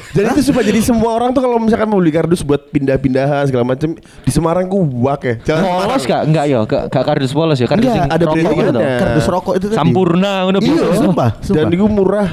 Jadi 0.09 0.27
itu 0.33 0.49
supaya 0.49 0.65
jadi 0.65 0.81
semua 0.81 1.13
orang 1.13 1.29
tuh 1.29 1.39
kalau 1.39 1.57
misalkan 1.57 1.85
mau 1.85 1.99
beli 1.99 2.09
kardus 2.09 2.41
buat 2.41 2.57
pindah-pindahan 2.67 3.45
segala 3.45 3.61
macam 3.63 3.93
di 3.93 4.31
Semarang 4.31 4.65
ku 4.65 4.81
wak 4.99 5.21
ya. 5.21 5.35
Jalan 5.45 5.61
Polos 5.85 6.03
gak? 6.03 6.21
Enggak 6.25 6.45
ya, 6.47 6.57
gak, 6.63 6.83
gak 6.89 7.03
kardus 7.05 7.31
polos 7.31 7.57
ya. 7.57 7.67
Kardus 7.67 7.86
Sing 7.93 8.03
ada 8.11 8.23
toh. 8.23 8.35
Kerdus 8.83 9.27
rokok 9.31 9.53
itu 9.55 9.65
tadi. 9.71 9.77
Sampurna 9.77 10.33
ngono 10.47 10.57
Iya, 10.59 10.85
sumpah, 10.97 11.29
Dan 11.43 11.65
itu 11.71 11.85
murah. 11.87 12.29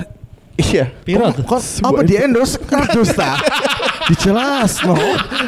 Iya. 0.54 0.86
Piro 1.02 1.34
tuh? 1.34 1.42
Kok 1.42 1.60
apa 1.82 2.00
di 2.06 2.14
endorse 2.14 2.62
kardus 2.62 3.10
ta? 3.14 3.34
Dijelas 4.10 4.84
no. 4.84 4.94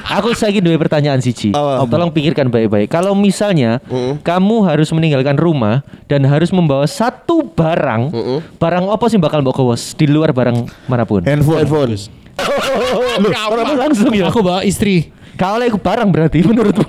Aku 0.09 0.33
lagi 0.33 0.59
dua 0.65 0.81
pertanyaan 0.81 1.21
siji. 1.21 1.53
Apa? 1.53 1.87
Tolong 1.87 2.11
pikirkan 2.11 2.49
baik-baik. 2.49 2.89
Kalau 2.89 3.13
misalnya 3.15 3.79
kamu 4.25 4.57
harus 4.67 4.89
meninggalkan 4.91 5.37
rumah 5.37 5.85
dan 6.11 6.25
harus 6.27 6.51
membawa 6.51 6.89
satu 6.89 7.47
barang, 7.53 8.11
barang 8.57 8.85
apa 8.91 9.05
sih 9.13 9.21
bakal 9.21 9.45
mbok 9.45 9.61
gawa 9.61 9.77
di 9.77 10.07
luar 10.09 10.33
barang 10.33 10.67
mana 10.89 11.05
pun? 11.05 11.23
Handphone. 11.23 11.63
Handphone. 11.63 11.95
Loh, 13.23 13.77
langsung 13.77 14.13
ya? 14.13 14.29
Aku 14.29 14.45
bawa 14.45 14.61
istri. 14.65 15.16
Kalau 15.37 15.63
itu 15.63 15.77
barang 15.77 16.09
berarti 16.09 16.41
menurutmu? 16.49 16.89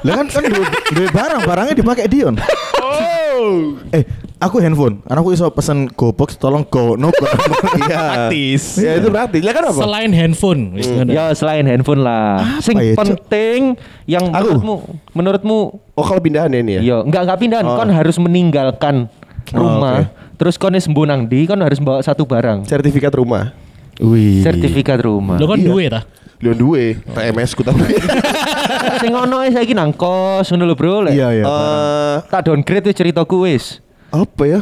Lah 0.00 0.14
kan 0.16 0.26
kan 0.26 0.42
duwe 0.88 1.08
barang, 1.08 1.40
barangnya 1.42 1.74
dipakai 1.74 2.06
Dion. 2.06 2.38
Oh. 2.80 3.74
Eh, 3.90 4.04
aku 4.36 4.58
handphone. 4.58 5.02
Karena 5.02 5.20
aku 5.20 5.30
iso 5.32 5.50
pesen 5.50 5.88
GoBox 5.88 6.36
tolong 6.36 6.62
go 6.62 6.94
no 6.94 7.10
Iya. 7.80 8.30
Praktis. 8.30 8.78
Ya 8.78 8.96
itu 8.96 9.08
praktis. 9.08 9.42
Lah 9.42 9.52
kan 9.52 9.64
apa? 9.66 9.80
Selain 9.80 10.10
handphone. 10.10 10.62
ngono. 10.74 11.10
ya 11.10 11.24
selain 11.32 11.64
handphone 11.64 12.00
lah. 12.00 12.60
Sing 12.60 12.76
ya, 12.76 12.94
Cok? 12.94 13.00
penting 13.00 13.74
yang 14.06 14.30
Aku? 14.30 14.60
menurutmu 14.60 14.74
menurutmu 15.12 15.58
Oh 15.92 16.04
kalau 16.04 16.20
pindahan 16.20 16.48
ya 16.48 16.60
ini 16.60 16.72
ya? 16.78 16.80
Yo, 16.80 16.96
enggak 17.02 17.26
enggak 17.26 17.38
pindahan. 17.38 17.64
Oh. 17.66 17.76
Kon 17.76 17.90
harus 17.90 18.16
meninggalkan 18.16 18.94
rumah. 19.50 20.08
Terus 20.36 20.56
kon 20.56 20.72
wis 20.72 20.88
mbuh 20.88 21.04
nang 21.04 21.28
ndi, 21.28 21.44
kon 21.44 21.60
harus 21.60 21.76
bawa 21.76 22.00
satu 22.00 22.24
barang. 22.24 22.64
Sertifikat 22.64 23.12
rumah. 23.12 23.52
Wih. 24.00 24.40
Sertifikat 24.40 24.96
rumah. 25.00 25.36
Lo 25.36 25.44
kan 25.44 25.60
Iya. 25.60 25.66
duwe 25.68 25.84
ta? 25.88 26.00
Leon 26.40 26.56
duwe, 26.56 26.96
TMS 27.04 27.52
ku 27.52 27.60
tapi. 27.60 27.84
Sing 29.04 29.12
ono 29.12 29.44
e 29.44 29.52
saiki 29.52 29.76
nang 29.76 29.92
kos 29.92 30.48
ngono 30.48 30.64
lho, 30.64 30.74
Bro. 30.74 31.04
Lek. 31.04 31.12
Iya 31.12 31.28
iya. 31.36 31.44
Eh, 31.44 32.14
Tak 32.26 32.48
downgrade 32.48 32.88
wis 32.88 32.96
ceritaku 32.96 33.44
wis. 33.44 33.64
apa 34.10 34.42
ya? 34.42 34.58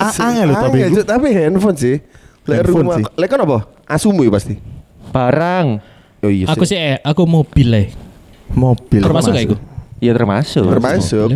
A- 0.00 0.10
Angel 0.26 0.50
lho 0.50 0.54
tapi 0.56 0.78
tapi 1.04 1.26
handphone 1.30 1.76
sih. 1.76 1.96
Lek 2.48 2.64
Handphone 2.64 2.86
rumah, 2.88 2.96
lek 3.12 3.28
kan 3.28 3.40
apa? 3.44 3.58
Asumu 3.84 4.24
ya 4.24 4.32
pasti. 4.32 4.56
Barang. 5.12 5.84
Oh 6.24 6.32
iya 6.32 6.48
Aku 6.48 6.64
sih 6.64 6.74
eh, 6.74 6.96
aku 7.04 7.28
mobil 7.28 7.68
eh. 7.76 7.86
mobil. 8.50 9.04
Termasuk 9.04 9.36
gak 9.36 9.44
iku? 9.44 9.56
Ya 10.00 10.12
termasuk. 10.12 10.64
termasuk 10.64 11.28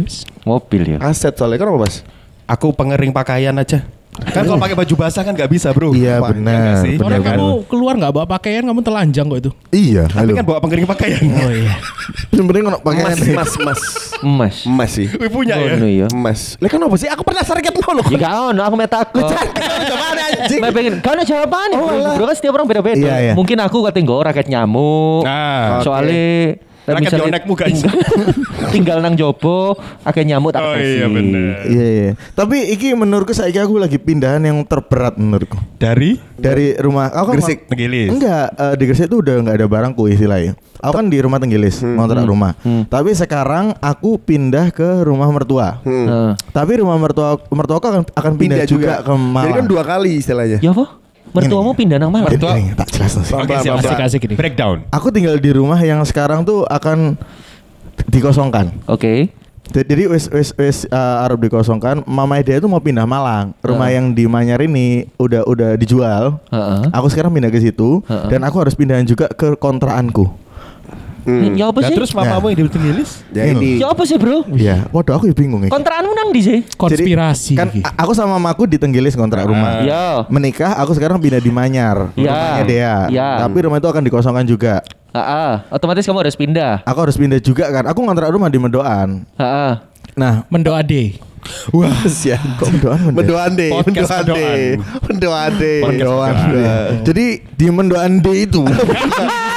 Mobil 0.43 0.97
ya. 0.97 0.99
aset 1.05 1.37
soalnya 1.37 1.61
kan 1.61 1.69
apa 1.69 1.79
mas? 1.81 2.01
Aku 2.49 2.73
pengering 2.73 3.13
pakaian 3.13 3.53
aja. 3.55 3.85
Kan 4.11 4.43
kalau 4.43 4.59
pakai 4.59 4.75
baju 4.75 4.95
basah 4.99 5.23
kan 5.23 5.33
nggak 5.33 5.51
bisa 5.51 5.71
bro. 5.71 5.95
Iya 5.95 6.19
Wah, 6.19 6.35
benar. 6.35 6.83
Orang 6.83 7.23
benar. 7.23 7.39
kamu 7.39 7.47
keluar 7.71 7.95
nggak 7.95 8.13
bawa 8.13 8.27
pakaian, 8.27 8.67
kamu 8.67 8.81
telanjang 8.83 9.27
kok 9.31 9.39
itu. 9.39 9.51
Iya, 9.71 10.11
Tapi 10.11 10.19
halo. 10.19 10.33
kan 10.35 10.45
bawa 10.45 10.59
pengering 10.61 10.87
pakaian. 10.91 11.23
Oh 11.31 11.51
iya. 11.55 11.75
Sebenarnya 12.37 12.63
ngono 12.67 12.79
pakai 12.83 13.03
Mas, 13.07 13.21
mas, 13.31 13.53
mas, 13.63 13.81
Emas. 14.21 14.57
mas 14.67 14.91
sih. 14.93 15.07
Wih 15.15 15.31
punya 15.31 15.55
ya. 15.57 15.79
Ngono 15.79 15.89
ya. 15.89 16.07
Mas, 16.11 16.59
lek 16.59 16.69
kan 16.69 16.83
apa 16.83 16.97
sih? 16.99 17.09
Aku 17.09 17.23
pernah 17.23 17.47
sarket 17.47 17.71
mau 17.71 17.95
loh. 17.95 18.05
Ya 18.11 18.19
gak 18.19 18.35
ono, 18.51 18.61
aku 18.67 18.75
takut. 18.91 19.25
Gimana 19.31 20.21
anjing? 20.27 20.61
Mbak 20.61 20.71
pengen, 20.75 20.95
kau 21.01 21.13
ada 21.15 21.25
jawaban 21.25 21.69
Oh, 21.79 21.87
bro, 22.19 22.25
kan 22.27 22.37
setiap 22.37 22.53
orang 22.59 22.67
beda-beda. 22.67 22.99
Iya, 23.01 23.17
iya. 23.31 23.33
Mungkin 23.39 23.57
aku 23.63 23.87
ketinggalan 23.89 24.27
raket 24.27 24.47
nyamuk. 24.51 25.23
Nah, 25.23 25.81
Soalnya 25.87 26.59
Raket 26.89 27.03
misalnya 27.13 27.27
yonekmu, 27.29 27.55
guys. 27.55 27.73
tinggal, 27.77 27.97
tinggal 28.75 28.99
nang 29.05 29.15
jopo, 29.15 29.77
akeh 30.03 30.25
nyamuk 30.25 30.51
tak 30.51 30.65
Oh 30.65 30.73
kasih. 30.75 30.89
iya 30.97 31.07
benar. 31.07 31.49
Iya 31.69 31.87
iya. 31.87 32.11
Tapi 32.33 32.73
iki 32.73 32.97
menurutku 32.97 33.37
saya 33.37 33.53
aku 33.63 33.77
lagi 33.77 34.01
pindahan 34.01 34.41
yang 34.41 34.65
terberat 34.65 35.21
menurutku. 35.21 35.61
Dari 35.77 36.17
Dari 36.41 36.73
rumah 36.81 37.13
aku 37.13 37.37
kan 37.37 37.37
Gresik, 37.37 37.69
Tenggilis. 37.69 38.09
Enggak, 38.09 38.57
eh, 38.57 38.75
di 38.81 38.85
Gresik 38.89 39.13
itu 39.13 39.21
udah 39.21 39.35
nggak 39.45 39.57
ada 39.61 39.67
barangku 39.69 40.09
istilahnya. 40.09 40.57
Aku 40.81 40.97
kan 40.97 41.13
di 41.13 41.21
rumah 41.21 41.37
Tenggilis, 41.37 41.85
ngontrak 41.85 42.25
rumah. 42.25 42.57
Tapi 42.89 43.11
sekarang 43.13 43.77
aku 43.77 44.17
pindah 44.17 44.73
ke 44.73 45.05
rumah 45.05 45.29
mertua. 45.29 45.85
Heeh. 45.85 46.33
Tapi 46.51 46.73
rumah 46.81 46.97
mertua 46.97 47.37
mertuaku 47.53 47.87
akan 47.87 48.03
akan 48.09 48.33
pindah, 48.41 48.65
juga, 48.65 49.05
ke 49.05 49.13
Malang. 49.13 49.45
Jadi 49.45 49.53
kan 49.61 49.67
dua 49.69 49.83
kali 49.85 50.11
istilahnya. 50.17 50.59
Ya 50.65 50.73
apa? 50.73 51.00
Mertuamu 51.31 51.71
pindah 51.75 51.99
nang 52.03 52.11
Malang. 52.11 52.31
Ini, 52.35 52.43
ini, 52.43 52.73
tak 52.75 52.91
jelas 52.91 53.15
sih. 53.15 53.35
Oke, 53.35 53.55
Asik 53.55 54.01
asik 54.03 54.23
ini. 54.27 54.35
Breakdown. 54.35 54.83
Aku 54.91 55.15
tinggal 55.15 55.39
di 55.39 55.51
rumah 55.55 55.79
yang 55.79 56.03
sekarang 56.03 56.43
tuh 56.43 56.67
akan 56.67 57.15
dikosongkan. 58.11 58.75
Oke. 58.91 59.31
Jadi 59.71 60.11
wis 60.11 60.27
wis 60.35 60.51
wis 60.59 60.79
uh, 60.91 61.23
Arab 61.23 61.39
dikosongkan. 61.47 62.03
Mama 62.03 62.43
dia 62.43 62.59
itu 62.59 62.67
mau 62.67 62.83
pindah 62.83 63.07
Malang. 63.07 63.55
Rumah 63.63 63.87
Heeh. 63.87 63.97
yang 64.03 64.07
di 64.11 64.27
Manyar 64.27 64.59
ini 64.67 65.07
udah 65.15 65.47
udah 65.47 65.79
dijual. 65.79 66.43
Heeh. 66.51 66.91
Aku 66.91 67.07
sekarang 67.07 67.31
pindah 67.31 67.55
ke 67.55 67.63
situ 67.63 68.03
Heeh. 68.11 68.35
dan 68.35 68.43
aku 68.43 68.59
harus 68.59 68.75
pindahan 68.75 69.07
juga 69.07 69.31
ke 69.31 69.55
kontraanku. 69.55 70.27
Ya 71.27 71.65
apa 71.69 71.79
Nah, 71.81 71.89
sih? 71.89 71.97
terus 71.97 72.11
mamamu 72.11 72.47
yang 72.49 72.59
di 72.63 72.73
Tenggilis? 72.73 73.11
Ya 73.31 73.45
ini. 73.49 73.79
Ya 73.79 73.89
apa 73.89 74.03
sih, 74.05 74.17
Bro? 74.17 74.49
Iya, 74.51 74.89
waduh 74.91 75.17
aku 75.17 75.29
ya 75.29 75.35
bingung 75.35 75.65
ya. 75.65 75.71
Kontrakanmu 75.71 76.13
nang 76.13 76.31
di 76.31 76.41
sih? 76.41 76.59
Konspirasi. 76.75 77.55
Jadi, 77.55 77.81
kan 77.83 77.95
aku 77.95 78.13
sama 78.13 78.37
mamaku 78.37 78.65
di 78.65 78.77
Tenggilis 78.77 79.15
kontrak 79.15 79.45
rumah. 79.45 79.83
Ya. 79.83 80.25
Menikah, 80.29 80.77
aku 80.77 80.93
sekarang 80.93 81.19
pindah 81.19 81.39
di 81.39 81.53
Manyar. 81.53 82.13
Ya. 82.15 82.31
Rumahnya 82.31 82.65
dia. 82.65 82.95
Ya. 83.09 83.29
Tapi 83.43 83.57
rumah 83.63 83.79
itu 83.79 83.89
akan 83.89 84.03
dikosongkan 84.03 84.45
juga. 84.45 84.81
Heeh. 85.11 85.53
Otomatis 85.69 86.07
kamu 86.07 86.19
harus 86.23 86.37
pindah. 86.39 86.87
Aku 86.87 86.99
harus 87.03 87.19
pindah 87.19 87.43
juga 87.43 87.67
kan. 87.69 87.85
Aku 87.87 87.99
ngontrak 88.01 88.31
rumah 88.31 88.47
di 88.47 88.59
Medoan. 88.59 89.27
Heeh. 89.35 89.73
Nah, 90.15 90.47
Mendoa 90.49 90.83
D. 90.83 91.19
Wah, 91.73 92.05
siap. 92.05 92.37
kok? 92.61 92.69
Mende? 93.01 93.17
Mendoan 93.17 93.51
deh, 93.57 93.71
mendoan 93.73 94.23
deh, 94.29 94.77
mendoan 95.09 95.51
deh. 95.57 95.81
Mendoan. 95.83 96.33
Mendoan. 96.37 96.91
Jadi 97.01 97.27
di 97.49 97.67
Mendoan 97.73 98.13
D 98.21 98.45
itu. 98.45 98.61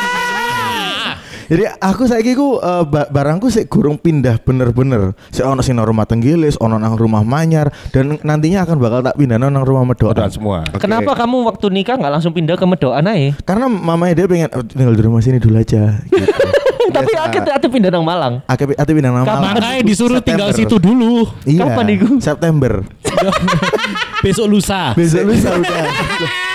Jadi 1.53 1.69
aku 1.69 2.09
saiki 2.09 2.33
ku 2.33 2.57
eh, 2.57 2.81
ba- 2.81 3.05
barangku 3.05 3.45
sih 3.45 3.69
gurung 3.69 4.01
pindah 4.01 4.41
bener-bener. 4.41 5.13
Si 5.29 5.45
ono 5.45 5.61
sing 5.61 5.77
nang 5.77 5.85
rumah 5.85 6.09
Tenggilis, 6.09 6.57
ono 6.57 6.81
nang 6.81 6.97
rumah 6.97 7.21
Manyar 7.21 7.69
dan 7.93 8.17
nantinya 8.25 8.65
akan 8.65 8.81
bakal 8.81 8.99
tak 9.05 9.13
pindah 9.13 9.37
nang 9.37 9.61
rumah 9.61 9.85
Medoan. 9.85 10.17
Medoan 10.17 10.33
semua. 10.33 10.57
Kenapa 10.81 11.13
kamu 11.13 11.45
waktu 11.45 11.69
nikah 11.69 11.93
nggak 11.93 12.09
langsung 12.09 12.33
pindah 12.33 12.57
ke 12.57 12.65
Medoan 12.65 13.05
aja? 13.05 13.37
Karena 13.45 13.69
mamanya 13.69 14.17
dia 14.17 14.25
pengen 14.25 14.49
"Oh, 14.49 14.65
tinggal 14.65 14.97
di 14.97 15.03
rumah 15.05 15.21
sini 15.21 15.37
dulu 15.37 15.61
aja. 15.61 16.01
Gitu. 16.01 16.25
Tapi 16.97 17.13
akhirnya 17.15 17.53
ate 17.53 17.69
pindah 17.69 17.89
nang 17.93 18.01
Malang. 18.01 18.41
Ate 18.49 18.91
pindah 18.91 19.13
nang 19.13 19.21
Malang. 19.21 19.53
Makanya 19.53 19.85
disuruh 19.85 20.25
tinggal 20.25 20.49
September. 20.49 20.73
situ 20.73 20.75
dulu. 20.81 21.29
Iya. 21.45 21.69
Kapan 21.69 21.85
iku? 21.93 22.07
September. 22.17 22.73
Besok 24.25 24.49
lusa. 24.49 24.97
Besok 24.97 25.21
lusa 25.29 25.53
udah. 25.53 25.85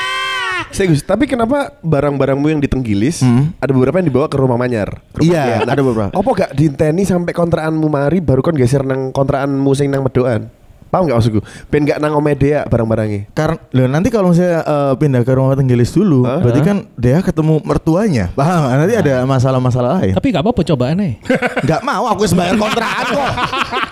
Saya 0.69 0.93
Gus, 0.93 1.01
tapi 1.01 1.25
kenapa 1.25 1.73
barang-barangmu 1.81 2.47
yang 2.49 2.61
di 2.61 2.69
Tenggilis 2.69 3.25
Hmm. 3.25 3.57
ada 3.57 3.73
beberapa 3.73 3.99
yang 3.99 4.09
dibawa 4.09 4.27
ke 4.29 4.37
rumah 4.37 4.55
Manyar? 4.55 5.01
Rumah 5.11 5.25
Iya, 5.25 5.43
dia. 5.59 5.67
ada 5.67 5.83
beberapa. 5.83 6.13
Apa 6.13 6.31
gak 6.31 6.51
dinteni 6.55 7.03
sampai 7.03 7.33
kontraanmu 7.33 7.89
mari 7.89 8.21
baru 8.21 8.41
kon 8.41 8.55
geser 8.55 8.85
nang 8.85 9.11
kontraanmu 9.11 9.71
sing 9.73 9.89
nang 9.89 10.05
Medoan? 10.05 10.53
Paham 10.89 11.05
gak 11.05 11.17
maksudku? 11.21 11.41
Ben 11.69 11.85
gak 11.85 12.01
nang 12.01 12.17
omedea 12.17 12.65
barang-barangnya. 12.65 13.29
Karena 13.37 13.57
loh, 13.77 13.87
nanti 13.93 14.09
kalau 14.09 14.33
misalnya 14.33 14.65
eh, 14.65 14.93
pindah 14.97 15.23
ke 15.23 15.33
rumah 15.37 15.53
Tenggilis 15.53 15.93
dulu, 15.93 16.25
Hah? 16.25 16.41
berarti 16.41 16.61
kan 16.65 16.77
dia 16.97 17.21
ketemu 17.21 17.61
mertuanya. 17.61 18.33
Paham? 18.33 18.73
Nanti 18.73 18.95
ada 18.97 19.23
masalah-masalah 19.29 20.01
lain. 20.01 20.13
Tapi 20.17 20.27
gak 20.33 20.43
apa-apa 20.45 20.63
cobaan 20.65 20.99
eh. 21.05 21.15
Enggak 21.65 21.81
mau 21.85 22.09
aku 22.09 22.25
sebayar 22.25 22.57
kontrakan 22.57 23.05
kok. 23.13 23.33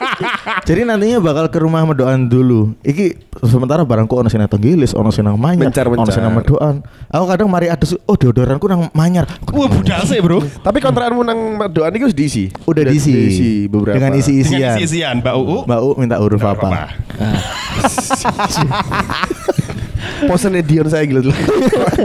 Jadi 0.69 0.81
nantinya 0.89 1.19
bakal 1.21 1.53
ke 1.53 1.59
rumah 1.61 1.85
Medoan 1.85 2.27
dulu. 2.27 2.73
Iki 2.81 3.29
sementara 3.45 3.85
barangku 3.85 4.17
ono 4.17 4.33
sing 4.33 4.41
nang 4.41 4.49
Tenggilis, 4.49 4.97
ono 4.97 5.13
sing 5.13 5.23
nang 5.23 5.37
Manyar, 5.37 5.69
Mencar, 5.69 5.87
ono 5.87 6.09
sing 6.09 6.25
nang 6.25 6.33
mencar. 6.33 6.57
Medoan. 6.57 6.75
Aku 7.17 7.25
kadang 7.25 7.49
mari 7.49 7.73
adus, 7.73 7.97
oh 7.97 8.13
deodoranku 8.13 8.69
nang 8.69 8.93
Manyar. 8.93 9.25
Wah 9.49 9.73
budal 9.73 10.05
sih 10.05 10.21
bro. 10.21 10.45
Tapi 10.61 10.85
kontraanmu 10.85 11.25
nang 11.25 11.57
Medoan 11.57 11.89
itu 11.97 12.13
sudah 12.13 12.21
diisi. 12.21 12.45
Udah 12.69 12.85
diisi. 12.85 13.09
diisi 13.09 13.51
beberapa. 13.73 13.97
Dengan 13.97 14.13
Dengan 14.13 14.21
isi-isian. 14.21 14.77
isi-isian 14.77 15.25
Mbak 15.25 15.33
UU. 15.33 15.57
Mbak 15.65 15.81
U 15.81 15.89
minta 15.97 16.21
huruf 16.21 16.45
Nggak 16.45 16.61
apa? 16.61 16.69
Posennya 20.29 20.61
Dion 20.61 20.93
saya 20.93 21.09
gila 21.09 21.25
dulu. 21.25 21.33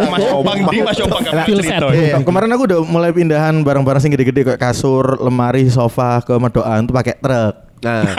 Mas 0.08 0.24
Opang 0.32 0.63
di 0.71 0.80
Mas 0.80 0.95
Opang 1.04 1.28
gak 1.28 1.43
cerita. 1.43 1.84
sad. 1.84 1.91
Iya, 1.91 2.24
kemarin 2.24 2.47
aku 2.56 2.63
udah 2.71 2.80
mulai 2.88 3.12
pindahan 3.12 3.67
barang-barang 3.67 4.00
sing 4.00 4.15
gede-gede 4.15 4.47
kayak 4.47 4.63
kasur, 4.63 5.19
lemari, 5.19 5.67
sofa 5.67 6.24
ke 6.24 6.32
Medoan 6.39 6.88
tuh 6.88 6.95
pakai 6.95 7.19
truk. 7.19 7.56
Nah, 7.84 8.15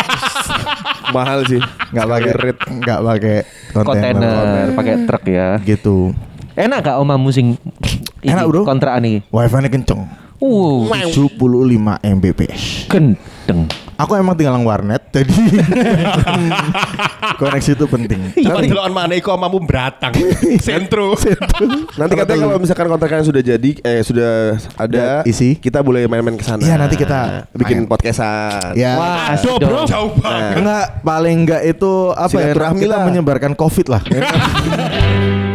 mahal 1.17 1.41
sih. 1.49 1.61
Nggak 1.89 2.05
pakai 2.09 2.33
Rit. 2.37 2.59
nggak 2.69 3.01
pakai 3.01 3.37
kontainer. 3.73 4.13
Kontainer, 4.13 4.67
pakai 4.77 4.95
truk 5.09 5.25
ya. 5.25 5.57
Gitu. 5.65 6.13
Enak 6.53 6.79
gak 6.85 6.97
omamu 7.01 7.33
sing 7.33 7.57
Enak, 8.21 8.45
Bro. 8.47 8.62
kontrakan 8.69 9.03
ini? 9.09 9.21
Wifi-nya 9.33 9.73
kenceng. 9.73 10.05
Uh, 10.43 10.91
75 10.91 11.38
Mbps. 12.03 12.91
gendeng. 12.91 13.71
Aku 13.95 14.19
emang 14.19 14.35
tinggal 14.35 14.59
nang 14.59 14.67
warnet, 14.67 14.99
jadi 15.15 15.31
koneksi 17.38 17.71
itu 17.79 17.87
penting. 17.87 18.35
Tapi 18.35 18.67
delokan 18.67 18.91
mana 18.91 19.15
iku 19.15 19.31
omamu 19.31 19.62
beratang. 19.62 20.11
Sentro. 20.67 21.15
Nanti 21.95 22.15
katanya 22.19 22.51
kalau 22.51 22.59
misalkan 22.59 22.91
kontrakan 22.91 23.23
sudah 23.23 23.38
jadi 23.38 23.71
eh 23.79 24.03
sudah 24.03 24.59
ada 24.75 25.23
isi. 25.23 25.55
kita 25.55 25.79
boleh 25.87 26.11
main-main 26.11 26.35
ke 26.35 26.43
sana. 26.43 26.67
Iya, 26.67 26.75
nanti 26.75 26.99
kita 26.99 27.47
bikin 27.55 27.87
podcastan. 27.87 28.75
Ya. 28.75 28.99
Wah, 28.99 29.38
Aduh, 29.38 29.62
bro. 29.62 29.87
Jauh 29.87 30.11
banget. 30.19 30.59
Enggak, 30.59 30.87
paling 31.07 31.37
enggak 31.47 31.62
itu 31.62 31.93
apa 32.11 32.38
ya? 32.43 32.51
Kita 32.59 32.75
lah. 32.91 33.07
menyebarkan 33.07 33.55
Covid 33.55 33.87
lah. 33.87 34.03